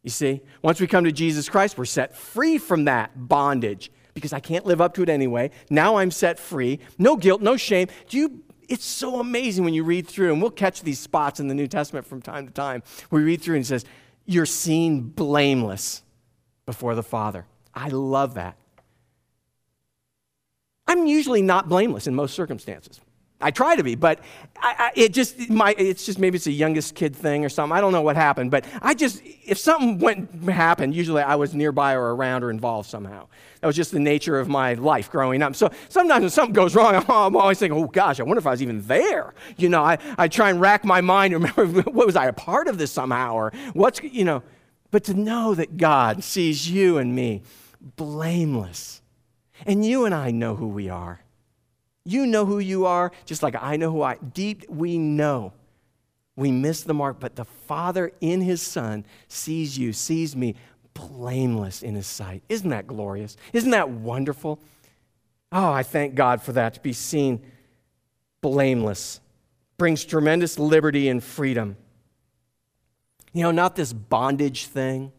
You 0.05 0.11
see, 0.11 0.43
once 0.63 0.81
we 0.81 0.87
come 0.87 1.03
to 1.03 1.11
Jesus 1.11 1.49
Christ, 1.49 1.77
we're 1.77 1.87
set 1.87 2.17
free 2.17 2.57
from 2.57 2.85
that 2.85 3.29
bondage 3.29 3.91
because 4.17 4.33
I 4.33 4.41
can't 4.41 4.65
live 4.65 4.81
up 4.81 4.95
to 4.95 5.03
it 5.03 5.11
anyway. 5.11 5.51
Now 5.69 5.97
I'm 5.97 6.11
set 6.11 6.39
free. 6.39 6.81
No 6.99 7.17
guilt, 7.17 7.43
no 7.43 7.59
shame. 7.59 7.89
Do 8.09 8.17
you 8.17 8.43
it's 8.69 8.85
so 8.85 9.21
amazing 9.21 9.63
when 9.65 9.75
you 9.75 9.85
read 9.85 10.09
through, 10.09 10.33
and 10.33 10.43
we'll 10.43 10.51
catch 10.51 10.83
these 10.83 10.99
spots 10.99 11.39
in 11.39 11.47
the 11.47 11.55
New 11.55 11.69
Testament 11.69 12.07
from 12.07 12.21
time 12.21 12.49
to 12.49 12.53
time 12.53 12.83
we 13.11 13.23
read 13.23 13.41
through 13.41 13.57
and 13.57 13.65
it 13.65 13.69
says, 13.69 13.85
You're 14.25 14.47
seen 14.47 15.03
blameless 15.03 16.03
before 16.65 16.95
the 16.95 17.03
Father. 17.03 17.47
I 17.75 17.89
love 17.89 18.35
that. 18.35 18.57
I'm 20.89 21.07
usually 21.07 21.43
not 21.43 21.69
blameless 21.69 22.07
in 22.07 22.15
most 22.15 22.35
circumstances. 22.35 23.01
I 23.39 23.51
try 23.51 23.77
to 23.77 23.83
be, 23.83 23.97
but 23.97 24.21
I, 24.59 24.75
I, 24.79 24.93
it 24.95 25.13
just 25.13 25.51
my, 25.51 25.75
it's 25.77 26.07
just 26.07 26.19
maybe 26.19 26.37
it's 26.37 26.47
a 26.47 26.53
youngest 26.53 26.95
kid 26.95 27.15
thing 27.15 27.45
or 27.45 27.51
something. 27.51 27.77
I 27.77 27.83
don't 27.83 27.93
know 27.93 28.01
what 28.01 28.17
happened, 28.17 28.51
but 28.51 28.65
I 28.81 28.95
just 28.95 29.21
if 29.45 29.59
something 29.59 29.99
went 29.99 30.45
happened, 30.45 30.95
usually 30.95 31.21
I 31.21 31.35
was 31.35 31.55
nearby 31.55 31.95
or 31.95 32.15
around 32.15 32.45
or 32.45 32.51
involved 32.51 32.89
somehow. 32.89 33.29
That 33.61 33.67
was 33.67 33.77
just 33.77 33.93
the 33.93 34.01
nature 34.01 34.39
of 34.39 34.49
my 34.49 34.75
life 34.75 35.11
growing 35.11 35.43
up. 35.43 35.55
So 35.55 35.71
sometimes 35.91 36.23
when 36.23 36.31
something 36.31 36.55
goes 36.55 36.75
wrong, 36.75 36.95
I'm 37.09 37.37
always 37.37 37.59
thinking, 37.59 37.79
oh 37.79 37.87
gosh, 37.87 38.21
I 38.21 38.23
wonder 38.23 38.39
if 38.39 38.47
I 38.47 38.53
was 38.53 38.63
even 38.63 38.81
there. 38.83 39.35
You 39.59 39.69
know, 39.69 39.83
I, 39.83 39.99
I 40.17 40.29
try 40.29 40.49
and 40.49 40.59
rack 40.59 40.85
my 40.85 41.03
mind 41.03 41.35
and 41.35 41.45
remember 41.59 41.91
what 41.91 42.07
was 42.07 42.17
I 42.17 42.27
a 42.27 42.33
part 42.33 42.69
of 42.69 42.79
this 42.79 42.91
somehow 42.91 43.35
or 43.35 43.53
what's 43.75 44.03
you 44.03 44.25
know. 44.25 44.43
But 44.91 45.05
to 45.05 45.15
know 45.15 45.55
that 45.55 45.77
God 45.77 46.25
sees 46.25 46.71
you 46.71 46.97
and 46.97 47.15
me 47.15 47.43
blameless, 47.97 49.03
and 49.67 49.85
you 49.85 50.07
and 50.07 50.15
I 50.15 50.31
know 50.31 50.57
who 50.57 50.69
we 50.69 50.89
are. 50.89 51.21
You 52.07 52.25
know 52.25 52.47
who 52.47 52.61
you 52.61 52.87
are, 52.87 53.11
just 53.25 53.43
like 53.43 53.57
I 53.61 53.77
know 53.77 53.91
who 53.91 54.01
I 54.01 54.17
deep 54.17 54.65
we 54.71 54.97
know. 54.97 55.53
We 56.37 56.53
miss 56.53 56.83
the 56.83 56.95
mark, 56.95 57.19
but 57.19 57.35
the 57.35 57.45
Father 57.45 58.13
in 58.21 58.41
his 58.43 58.63
Son 58.63 59.05
sees 59.27 59.77
you, 59.77 59.93
sees 59.93 60.37
me 60.37 60.55
blameless 60.95 61.83
in 61.83 61.97
his 61.97 62.07
sight. 62.07 62.45
Isn't 62.49 62.71
that 62.71 62.87
glorious? 62.87 63.37
Isn't 63.53 63.73
that 63.73 63.91
wonderful? 63.91 64.61
Oh, 65.51 65.73
I 65.73 65.83
thank 65.83 66.15
God 66.15 66.41
for 66.41 66.53
that 66.53 66.75
to 66.75 66.81
be 66.81 66.93
seen 66.93 67.43
blameless. 68.41 69.21
Brings 69.77 70.05
tremendous 70.05 70.61
liberty 70.61 71.09
and 71.09 71.23
freedom. 71.23 71.77
You 73.33 73.43
know, 73.43 73.51
not 73.51 73.75
this 73.75 73.93
bondage 73.93 74.67
thing, 74.67 75.11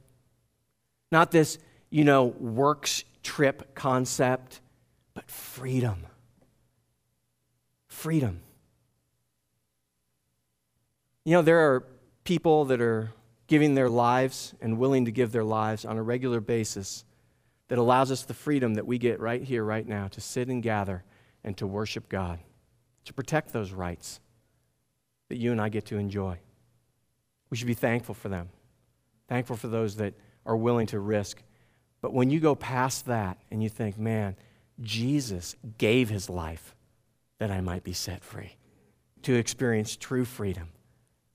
not 1.11 1.31
this, 1.31 1.57
you 1.89 2.05
know, 2.05 2.25
works 2.25 3.03
trip 3.23 3.75
concept, 3.75 4.61
but 5.13 5.29
freedom 5.29 6.07
freedom. 7.97 8.41
You 11.25 11.33
know, 11.33 11.41
there 11.41 11.57
are 11.57 11.83
people 12.25 12.65
that 12.65 12.79
are 12.79 13.11
giving 13.47 13.73
their 13.73 13.89
lives 13.89 14.53
and 14.61 14.77
willing 14.77 15.05
to 15.05 15.11
give 15.11 15.31
their 15.31 15.43
lives 15.43 15.83
on 15.83 15.97
a 15.97 16.03
regular 16.03 16.39
basis 16.39 17.03
that 17.69 17.79
allows 17.79 18.11
us 18.11 18.21
the 18.21 18.35
freedom 18.35 18.75
that 18.75 18.85
we 18.85 18.99
get 18.99 19.19
right 19.19 19.41
here, 19.41 19.63
right 19.63 19.87
now, 19.87 20.07
to 20.09 20.21
sit 20.21 20.47
and 20.47 20.61
gather 20.61 21.03
and 21.43 21.57
to 21.57 21.65
worship 21.65 22.07
God, 22.07 22.37
to 23.05 23.13
protect 23.13 23.51
those 23.51 23.71
rights. 23.71 24.19
that 25.29 25.37
you 25.37 25.51
and 25.51 25.59
I 25.59 25.69
get 25.69 25.85
to 25.87 25.97
enjoy. 25.97 26.39
We 27.49 27.57
should 27.57 27.67
be 27.67 27.73
thankful 27.73 28.15
for 28.15 28.29
them, 28.29 28.49
thankful 29.27 29.57
for 29.57 29.67
those 29.67 29.97
that 29.97 30.13
are 30.45 30.55
willing 30.55 30.87
to 30.87 30.99
risk. 30.99 31.41
But 31.99 32.13
when 32.13 32.29
you 32.29 32.39
go 32.39 32.55
past 32.55 33.07
that 33.07 33.37
and 33.51 33.61
you 33.61 33.69
think, 33.69 33.97
man, 33.97 34.37
Jesus 34.79 35.55
gave 35.77 36.09
his 36.09 36.29
life 36.29 36.75
that 37.39 37.51
I 37.51 37.61
might 37.61 37.83
be 37.83 37.93
set 37.93 38.23
free, 38.23 38.57
to 39.23 39.35
experience 39.35 39.95
true 39.95 40.25
freedom. 40.25 40.69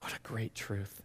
What 0.01 0.13
a 0.13 0.21
great 0.23 0.55
truth. 0.55 1.03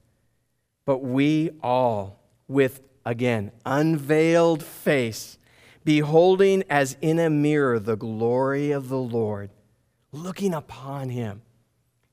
But 0.85 0.99
we 0.99 1.51
all, 1.61 2.19
with 2.47 2.81
again, 3.05 3.51
unveiled 3.65 4.63
face, 4.63 5.37
beholding 5.83 6.63
as 6.69 6.97
in 7.01 7.19
a 7.19 7.29
mirror 7.29 7.79
the 7.79 7.95
glory 7.95 8.71
of 8.71 8.89
the 8.89 8.97
Lord, 8.97 9.49
looking 10.11 10.53
upon 10.53 11.09
him 11.09 11.41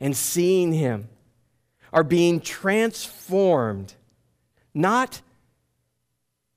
and 0.00 0.16
seeing 0.16 0.72
him, 0.72 1.08
are 1.92 2.04
being 2.04 2.40
transformed, 2.40 3.94
not 4.74 5.22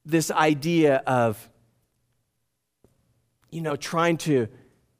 this 0.03 0.31
idea 0.31 0.97
of, 1.05 1.49
you 3.51 3.61
know, 3.61 3.75
trying 3.75 4.17
to 4.17 4.47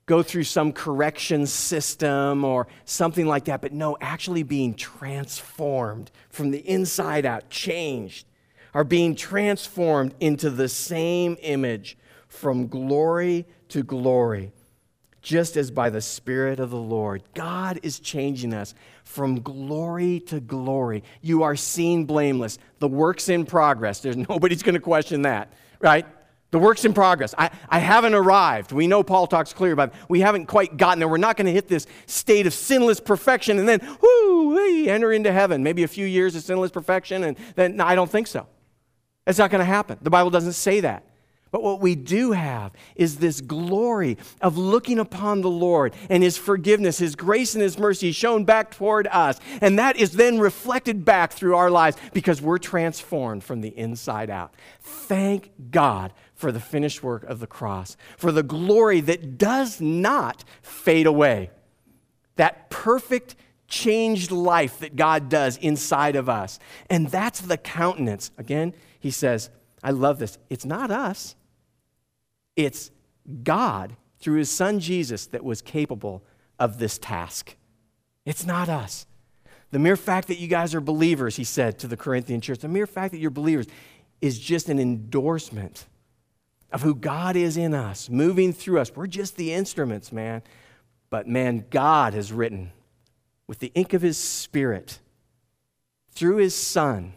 go 0.08 0.24
through 0.24 0.46
some 0.46 0.72
correction 0.72 1.46
system 1.46 2.44
or 2.44 2.66
something 2.86 3.28
like 3.28 3.46
that, 3.46 3.62
but 3.62 3.74
no, 3.74 3.98
actually 4.02 4.42
being 4.42 4.74
transformed 4.74 6.10
from 6.30 6.50
the 6.50 6.60
inside 6.60 7.26
out, 7.26 7.50
changed, 7.50 8.26
are 8.74 8.86
being 8.86 9.16
transformed 9.16 10.16
into 10.20 10.50
the 10.50 10.70
same 10.70 11.38
image 11.42 11.98
from 12.30 12.68
glory 12.68 13.46
to 13.68 13.84
glory, 13.84 14.54
just 15.22 15.58
as 15.58 15.72
by 15.72 15.90
the 15.90 16.02
Spirit 16.02 16.62
of 16.62 16.70
the 16.70 16.78
Lord. 16.78 17.22
God 17.34 17.80
is 17.84 18.00
changing 18.00 18.54
us 18.54 18.74
from 19.04 19.42
glory 19.42 20.22
to 20.22 20.40
glory. 20.40 21.04
You 21.22 21.44
are 21.44 21.58
seen 21.58 22.06
blameless. 22.06 22.60
The 22.80 22.88
work's 22.88 23.28
in 23.28 23.46
progress. 23.46 24.00
There's 24.00 24.18
nobody's 24.30 24.64
going 24.64 24.76
to 24.76 24.82
question 24.82 25.24
that, 25.24 25.52
right? 25.82 26.06
The 26.52 26.60
work's 26.60 26.86
in 26.86 26.94
progress. 26.94 27.36
I, 27.38 27.50
I 27.68 27.80
haven't 27.80 28.14
arrived. 28.14 28.72
We 28.72 28.88
know 28.88 29.04
Paul 29.04 29.28
talks 29.28 29.52
clear 29.52 29.74
about 29.74 29.90
it. 29.90 29.96
We 30.08 30.22
haven't 30.22 30.46
quite 30.46 30.78
gotten 30.78 31.00
there. 31.00 31.08
We're 31.08 31.18
not 31.18 31.36
going 31.36 31.48
to 31.48 31.52
hit 31.52 31.68
this 31.68 31.88
state 32.06 32.48
of 32.48 32.54
sinless 32.54 33.02
perfection 33.02 33.60
and 33.60 33.68
then, 33.68 33.82
whoo, 34.02 34.56
we 34.56 34.88
enter 34.88 35.12
into 35.12 35.32
heaven. 35.32 35.62
Maybe 35.62 35.84
a 35.84 35.88
few 35.90 36.06
years 36.06 36.36
of 36.36 36.44
sinless 36.44 36.72
perfection, 36.72 37.24
and 37.24 37.38
then 37.56 37.76
no, 37.78 37.86
I 37.86 37.96
don't 37.96 38.10
think 38.10 38.28
so. 38.28 38.48
That's 39.26 39.40
not 39.40 39.52
going 39.52 39.60
to 39.60 39.66
happen. 39.66 39.98
The 40.02 40.10
Bible 40.10 40.30
doesn't 40.30 40.54
say 40.54 40.80
that. 40.82 41.04
But 41.52 41.64
what 41.64 41.80
we 41.80 41.96
do 41.96 42.34
have 42.34 42.74
is 42.96 43.18
this 43.18 43.40
glory 43.42 44.18
of 44.42 44.58
looking 44.58 45.00
upon 45.00 45.42
the 45.42 45.50
Lord 45.50 45.96
and 46.10 46.22
His 46.22 46.38
forgiveness, 46.38 46.98
His 46.98 47.16
grace, 47.16 47.56
and 47.56 47.62
His 47.62 47.78
mercy 47.78 48.12
shown 48.12 48.44
back 48.44 48.72
toward 48.72 49.08
us. 49.08 49.40
And 49.62 49.80
that 49.80 49.96
is 49.96 50.12
then 50.12 50.40
reflected 50.40 51.06
back 51.06 51.32
through 51.32 51.56
our 51.56 51.72
lives 51.72 51.98
because 52.14 52.42
we're 52.42 52.58
transformed 52.58 53.44
from 53.44 53.62
the 53.62 53.70
inside 53.78 54.30
out. 54.30 54.54
Thank 54.82 55.52
God 55.72 56.14
for 56.38 56.52
the 56.52 56.60
finished 56.60 57.04
work 57.04 57.24
of 57.24 57.40
the 57.40 57.48
cross, 57.48 57.98
for 58.16 58.32
the 58.32 58.44
glory 58.44 59.02
that 59.02 59.38
does 59.38 59.82
not 59.82 60.46
fade 60.62 61.08
away. 61.08 61.50
That 62.36 62.70
perfect, 62.70 63.36
changed 63.68 64.32
life 64.32 64.80
that 64.80 64.96
God 64.96 65.30
does 65.30 65.58
inside 65.58 66.16
of 66.16 66.30
us. 66.30 66.60
And 66.90 67.08
that's 67.10 67.42
the 67.42 67.58
countenance. 67.58 68.32
Again, 68.38 68.74
he 69.00 69.12
says, 69.12 69.50
I 69.84 69.92
love 69.92 70.20
this. 70.20 70.38
It's 70.50 70.64
not 70.64 70.92
us, 70.92 71.36
it's 72.56 72.92
God 73.44 73.98
through 74.20 74.38
his 74.38 74.50
son 74.50 74.80
Jesus 74.80 75.26
that 75.28 75.44
was 75.44 75.62
capable 75.62 76.24
of 76.60 76.78
this 76.78 76.98
task. 76.98 77.56
It's 78.26 78.46
not 78.46 78.70
us. 78.70 79.06
The 79.72 79.80
mere 79.80 79.98
fact 79.98 80.28
that 80.28 80.40
you 80.40 80.48
guys 80.48 80.74
are 80.74 80.82
believers, 80.82 81.36
he 81.36 81.44
said 81.44 81.80
to 81.80 81.88
the 81.88 81.98
Corinthian 81.98 82.42
church, 82.42 82.60
the 82.60 82.68
mere 82.68 82.88
fact 82.88 83.12
that 83.12 83.20
you're 83.20 83.32
believers 83.32 83.68
is 84.22 84.40
just 84.40 84.70
an 84.70 84.80
endorsement 84.80 85.86
of 86.72 86.82
who 86.82 86.96
God 86.96 87.36
is 87.36 87.58
in 87.58 87.74
us, 87.74 88.10
moving 88.10 88.54
through 88.54 88.80
us. 88.80 88.92
We're 88.94 89.08
just 89.08 89.38
the 89.38 89.54
instruments, 89.54 90.12
man. 90.12 90.42
But 91.10 91.28
man, 91.28 91.66
God 91.70 92.14
has 92.14 92.34
written 92.34 92.72
with 93.48 93.60
the 93.60 93.72
ink 93.74 93.94
of 93.94 94.02
his 94.02 94.18
spirit 94.18 95.00
through 96.12 96.38
his 96.38 96.56
son 96.56 97.14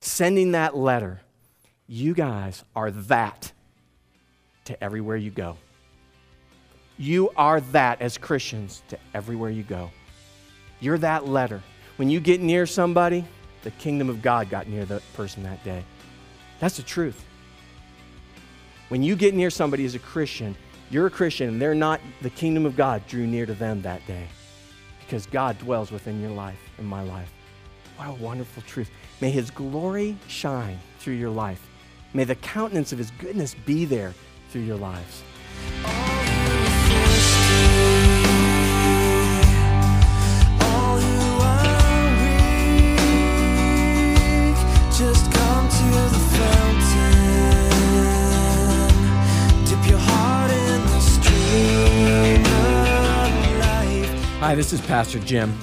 sending 0.00 0.52
that 0.52 0.76
letter, 0.76 1.20
you 1.86 2.14
guys 2.14 2.64
are 2.74 2.90
that 2.90 3.52
to 4.64 4.82
everywhere 4.82 5.16
you 5.16 5.30
go. 5.30 5.56
You 6.98 7.30
are 7.36 7.60
that 7.60 8.00
as 8.00 8.16
Christians 8.16 8.82
to 8.88 8.98
everywhere 9.14 9.50
you 9.50 9.62
go. 9.62 9.90
You're 10.80 10.98
that 10.98 11.26
letter. 11.26 11.62
When 11.96 12.08
you 12.10 12.20
get 12.20 12.40
near 12.40 12.66
somebody, 12.66 13.24
the 13.62 13.70
kingdom 13.72 14.08
of 14.08 14.22
God 14.22 14.48
got 14.50 14.68
near 14.68 14.84
the 14.84 15.02
person 15.14 15.42
that 15.42 15.62
day. 15.64 15.84
That's 16.60 16.76
the 16.76 16.82
truth. 16.82 17.24
When 18.88 19.02
you 19.02 19.16
get 19.16 19.34
near 19.34 19.50
somebody 19.50 19.84
as 19.84 19.96
a 19.96 19.98
Christian, 19.98 20.56
you're 20.90 21.06
a 21.06 21.10
Christian 21.10 21.48
and 21.48 21.60
they're 21.60 21.74
not, 21.74 22.00
the 22.22 22.30
kingdom 22.30 22.64
of 22.66 22.76
God 22.76 23.04
drew 23.08 23.26
near 23.26 23.44
to 23.44 23.54
them 23.54 23.82
that 23.82 24.06
day 24.06 24.28
because 25.00 25.26
God 25.26 25.58
dwells 25.58 25.90
within 25.90 26.20
your 26.20 26.30
life 26.30 26.60
and 26.78 26.86
my 26.86 27.02
life. 27.02 27.32
What 27.96 28.08
a 28.08 28.12
wonderful 28.12 28.62
truth. 28.62 28.90
May 29.20 29.30
His 29.30 29.50
glory 29.50 30.16
shine 30.28 30.78
through 31.00 31.14
your 31.14 31.30
life. 31.30 31.66
May 32.14 32.24
the 32.24 32.34
countenance 32.36 32.92
of 32.92 32.98
His 32.98 33.10
goodness 33.12 33.54
be 33.54 33.84
there 33.84 34.14
through 34.50 34.62
your 34.62 34.76
lives. 34.76 35.22
Hi, 54.46 54.54
this 54.54 54.72
is 54.72 54.80
Pastor 54.82 55.18
Jim. 55.18 55.58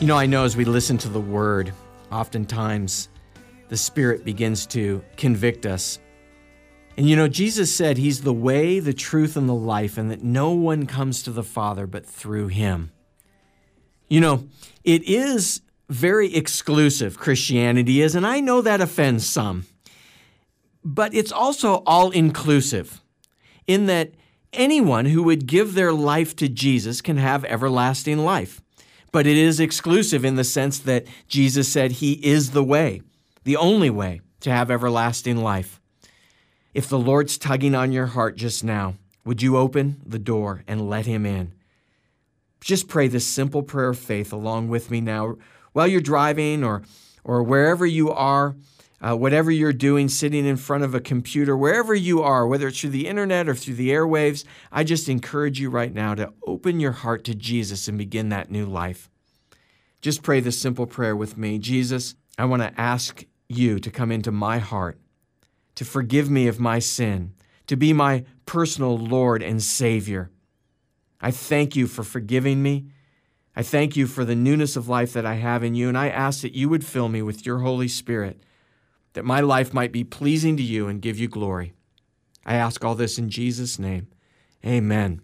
You 0.00 0.08
know, 0.08 0.18
I 0.18 0.26
know 0.26 0.42
as 0.42 0.56
we 0.56 0.64
listen 0.64 0.98
to 0.98 1.08
the 1.08 1.20
word, 1.20 1.72
oftentimes 2.10 3.08
the 3.68 3.76
Spirit 3.76 4.24
begins 4.24 4.66
to 4.66 5.04
convict 5.16 5.64
us. 5.64 6.00
And 6.96 7.08
you 7.08 7.14
know, 7.14 7.28
Jesus 7.28 7.72
said 7.72 7.98
He's 7.98 8.22
the 8.22 8.32
way, 8.32 8.80
the 8.80 8.92
truth, 8.92 9.36
and 9.36 9.48
the 9.48 9.54
life, 9.54 9.96
and 9.96 10.10
that 10.10 10.24
no 10.24 10.50
one 10.50 10.86
comes 10.86 11.22
to 11.22 11.30
the 11.30 11.44
Father 11.44 11.86
but 11.86 12.04
through 12.04 12.48
Him. 12.48 12.90
You 14.08 14.20
know, 14.20 14.48
it 14.82 15.04
is 15.04 15.60
very 15.88 16.34
exclusive, 16.34 17.20
Christianity 17.20 18.00
is, 18.00 18.16
and 18.16 18.26
I 18.26 18.40
know 18.40 18.60
that 18.60 18.80
offends 18.80 19.24
some. 19.24 19.66
But 20.84 21.14
it's 21.14 21.30
also 21.30 21.74
all 21.86 22.10
inclusive 22.10 23.00
in 23.68 23.86
that 23.86 24.10
anyone 24.56 25.06
who 25.06 25.22
would 25.22 25.46
give 25.46 25.74
their 25.74 25.92
life 25.92 26.34
to 26.36 26.48
Jesus 26.48 27.00
can 27.00 27.16
have 27.16 27.44
everlasting 27.44 28.18
life. 28.18 28.60
But 29.12 29.26
it 29.26 29.36
is 29.36 29.60
exclusive 29.60 30.24
in 30.24 30.36
the 30.36 30.44
sense 30.44 30.78
that 30.80 31.06
Jesus 31.28 31.70
said 31.70 31.92
he 31.92 32.12
is 32.24 32.50
the 32.50 32.64
way, 32.64 33.02
the 33.44 33.56
only 33.56 33.90
way 33.90 34.20
to 34.40 34.50
have 34.50 34.70
everlasting 34.70 35.38
life. 35.38 35.80
If 36.74 36.88
the 36.88 36.98
Lord's 36.98 37.38
tugging 37.38 37.74
on 37.74 37.92
your 37.92 38.06
heart 38.06 38.36
just 38.36 38.62
now, 38.62 38.96
would 39.24 39.42
you 39.42 39.56
open 39.56 40.02
the 40.04 40.18
door 40.18 40.62
and 40.68 40.88
let 40.88 41.06
him 41.06 41.24
in? 41.24 41.52
Just 42.60 42.88
pray 42.88 43.08
this 43.08 43.26
simple 43.26 43.62
prayer 43.62 43.90
of 43.90 43.98
faith 43.98 44.32
along 44.32 44.68
with 44.68 44.90
me 44.90 45.00
now 45.00 45.36
while 45.72 45.86
you're 45.86 46.00
driving 46.00 46.64
or, 46.64 46.82
or 47.24 47.42
wherever 47.42 47.86
you 47.86 48.10
are 48.10 48.54
uh, 49.00 49.14
whatever 49.14 49.50
you're 49.50 49.72
doing, 49.72 50.08
sitting 50.08 50.46
in 50.46 50.56
front 50.56 50.84
of 50.84 50.94
a 50.94 51.00
computer, 51.00 51.56
wherever 51.56 51.94
you 51.94 52.22
are, 52.22 52.46
whether 52.46 52.68
it's 52.68 52.80
through 52.80 52.90
the 52.90 53.06
internet 53.06 53.48
or 53.48 53.54
through 53.54 53.74
the 53.74 53.90
airwaves, 53.90 54.44
I 54.72 54.84
just 54.84 55.08
encourage 55.08 55.60
you 55.60 55.68
right 55.68 55.92
now 55.92 56.14
to 56.14 56.32
open 56.46 56.80
your 56.80 56.92
heart 56.92 57.24
to 57.24 57.34
Jesus 57.34 57.88
and 57.88 57.98
begin 57.98 58.30
that 58.30 58.50
new 58.50 58.64
life. 58.64 59.10
Just 60.00 60.22
pray 60.22 60.40
this 60.40 60.60
simple 60.60 60.86
prayer 60.86 61.16
with 61.16 61.36
me 61.36 61.58
Jesus, 61.58 62.14
I 62.38 62.44
want 62.46 62.62
to 62.62 62.80
ask 62.80 63.24
you 63.48 63.78
to 63.80 63.90
come 63.90 64.10
into 64.10 64.32
my 64.32 64.58
heart, 64.58 64.98
to 65.74 65.84
forgive 65.84 66.30
me 66.30 66.46
of 66.48 66.60
my 66.60 66.78
sin, 66.78 67.34
to 67.66 67.76
be 67.76 67.92
my 67.92 68.24
personal 68.46 68.96
Lord 68.96 69.42
and 69.42 69.62
Savior. 69.62 70.30
I 71.20 71.30
thank 71.30 71.76
you 71.76 71.86
for 71.86 72.02
forgiving 72.02 72.62
me. 72.62 72.86
I 73.54 73.62
thank 73.62 73.96
you 73.96 74.06
for 74.06 74.24
the 74.24 74.34
newness 74.34 74.76
of 74.76 74.88
life 74.88 75.12
that 75.14 75.24
I 75.24 75.34
have 75.34 75.64
in 75.64 75.74
you, 75.74 75.88
and 75.88 75.96
I 75.96 76.08
ask 76.08 76.42
that 76.42 76.54
you 76.54 76.68
would 76.68 76.84
fill 76.84 77.08
me 77.08 77.22
with 77.22 77.46
your 77.46 77.60
Holy 77.60 77.88
Spirit 77.88 78.42
that 79.16 79.24
my 79.24 79.40
life 79.40 79.72
might 79.72 79.92
be 79.92 80.04
pleasing 80.04 80.58
to 80.58 80.62
you 80.62 80.88
and 80.88 81.00
give 81.00 81.18
you 81.18 81.26
glory. 81.26 81.72
I 82.44 82.54
ask 82.56 82.84
all 82.84 82.94
this 82.94 83.18
in 83.18 83.30
Jesus' 83.30 83.78
name. 83.78 84.08
Amen. 84.64 85.22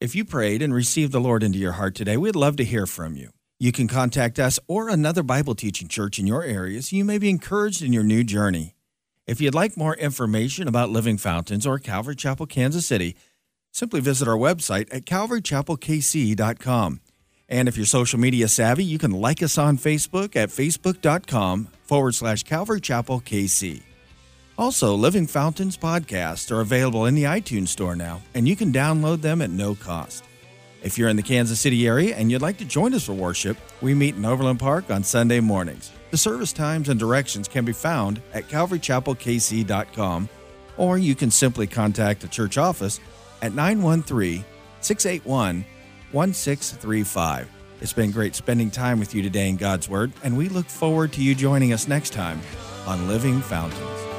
If 0.00 0.16
you 0.16 0.24
prayed 0.24 0.60
and 0.60 0.74
received 0.74 1.12
the 1.12 1.20
Lord 1.20 1.44
into 1.44 1.56
your 1.56 1.72
heart 1.72 1.94
today, 1.94 2.16
we'd 2.16 2.34
love 2.34 2.56
to 2.56 2.64
hear 2.64 2.84
from 2.84 3.14
you. 3.14 3.30
You 3.60 3.70
can 3.70 3.86
contact 3.86 4.40
us 4.40 4.58
or 4.66 4.88
another 4.88 5.22
Bible 5.22 5.54
teaching 5.54 5.86
church 5.86 6.18
in 6.18 6.26
your 6.26 6.42
area 6.42 6.82
so 6.82 6.96
you 6.96 7.04
may 7.04 7.16
be 7.16 7.30
encouraged 7.30 7.80
in 7.80 7.92
your 7.92 8.02
new 8.02 8.24
journey. 8.24 8.74
If 9.24 9.40
you'd 9.40 9.54
like 9.54 9.76
more 9.76 9.94
information 9.94 10.66
about 10.66 10.90
Living 10.90 11.16
Fountains 11.16 11.64
or 11.64 11.78
Calvary 11.78 12.16
Chapel, 12.16 12.46
Kansas 12.46 12.84
City, 12.84 13.14
simply 13.70 14.00
visit 14.00 14.26
our 14.26 14.36
website 14.36 14.92
at 14.92 15.04
calvarychapelkc.com. 15.06 17.00
And 17.48 17.68
if 17.68 17.76
you're 17.76 17.86
social 17.86 18.18
media 18.18 18.48
savvy, 18.48 18.84
you 18.84 18.98
can 18.98 19.10
like 19.10 19.42
us 19.42 19.58
on 19.58 19.76
Facebook 19.76 20.34
at 20.36 20.48
facebook.com 20.48 21.68
forward 21.82 22.14
slash 22.14 22.42
Calvary 22.42 22.80
Chapel 22.80 23.20
KC. 23.20 23.82
Also, 24.56 24.94
Living 24.94 25.26
Fountains 25.26 25.76
podcasts 25.76 26.50
are 26.50 26.60
available 26.60 27.06
in 27.06 27.14
the 27.14 27.24
iTunes 27.24 27.68
store 27.68 27.96
now, 27.96 28.22
and 28.34 28.46
you 28.46 28.54
can 28.54 28.72
download 28.72 29.20
them 29.20 29.42
at 29.42 29.50
no 29.50 29.74
cost. 29.74 30.24
If 30.82 30.96
you're 30.96 31.08
in 31.08 31.16
the 31.16 31.22
Kansas 31.22 31.58
City 31.58 31.86
area 31.86 32.14
and 32.14 32.30
you'd 32.30 32.42
like 32.42 32.58
to 32.58 32.64
join 32.64 32.94
us 32.94 33.04
for 33.04 33.14
worship, 33.14 33.56
we 33.80 33.94
meet 33.94 34.14
in 34.14 34.24
Overland 34.24 34.60
Park 34.60 34.90
on 34.90 35.02
Sunday 35.02 35.40
mornings. 35.40 35.90
The 36.10 36.18
service 36.18 36.52
times 36.52 36.88
and 36.88 37.00
directions 37.00 37.48
can 37.48 37.64
be 37.64 37.72
found 37.72 38.22
at 38.32 38.48
calvarychapelkc.com, 38.48 40.28
or 40.76 40.98
you 40.98 41.14
can 41.14 41.30
simply 41.30 41.66
contact 41.66 42.20
the 42.20 42.28
church 42.28 42.56
office 42.56 43.00
at 43.42 43.54
913 43.54 44.44
681 44.82 45.64
1635. 46.14 47.50
It's 47.80 47.92
been 47.92 48.12
great 48.12 48.36
spending 48.36 48.70
time 48.70 49.00
with 49.00 49.16
you 49.16 49.22
today 49.22 49.48
in 49.48 49.56
God's 49.56 49.88
Word, 49.88 50.12
and 50.22 50.36
we 50.36 50.48
look 50.48 50.66
forward 50.66 51.12
to 51.14 51.22
you 51.22 51.34
joining 51.34 51.72
us 51.72 51.88
next 51.88 52.12
time 52.12 52.40
on 52.86 53.08
Living 53.08 53.40
Fountains. 53.40 54.13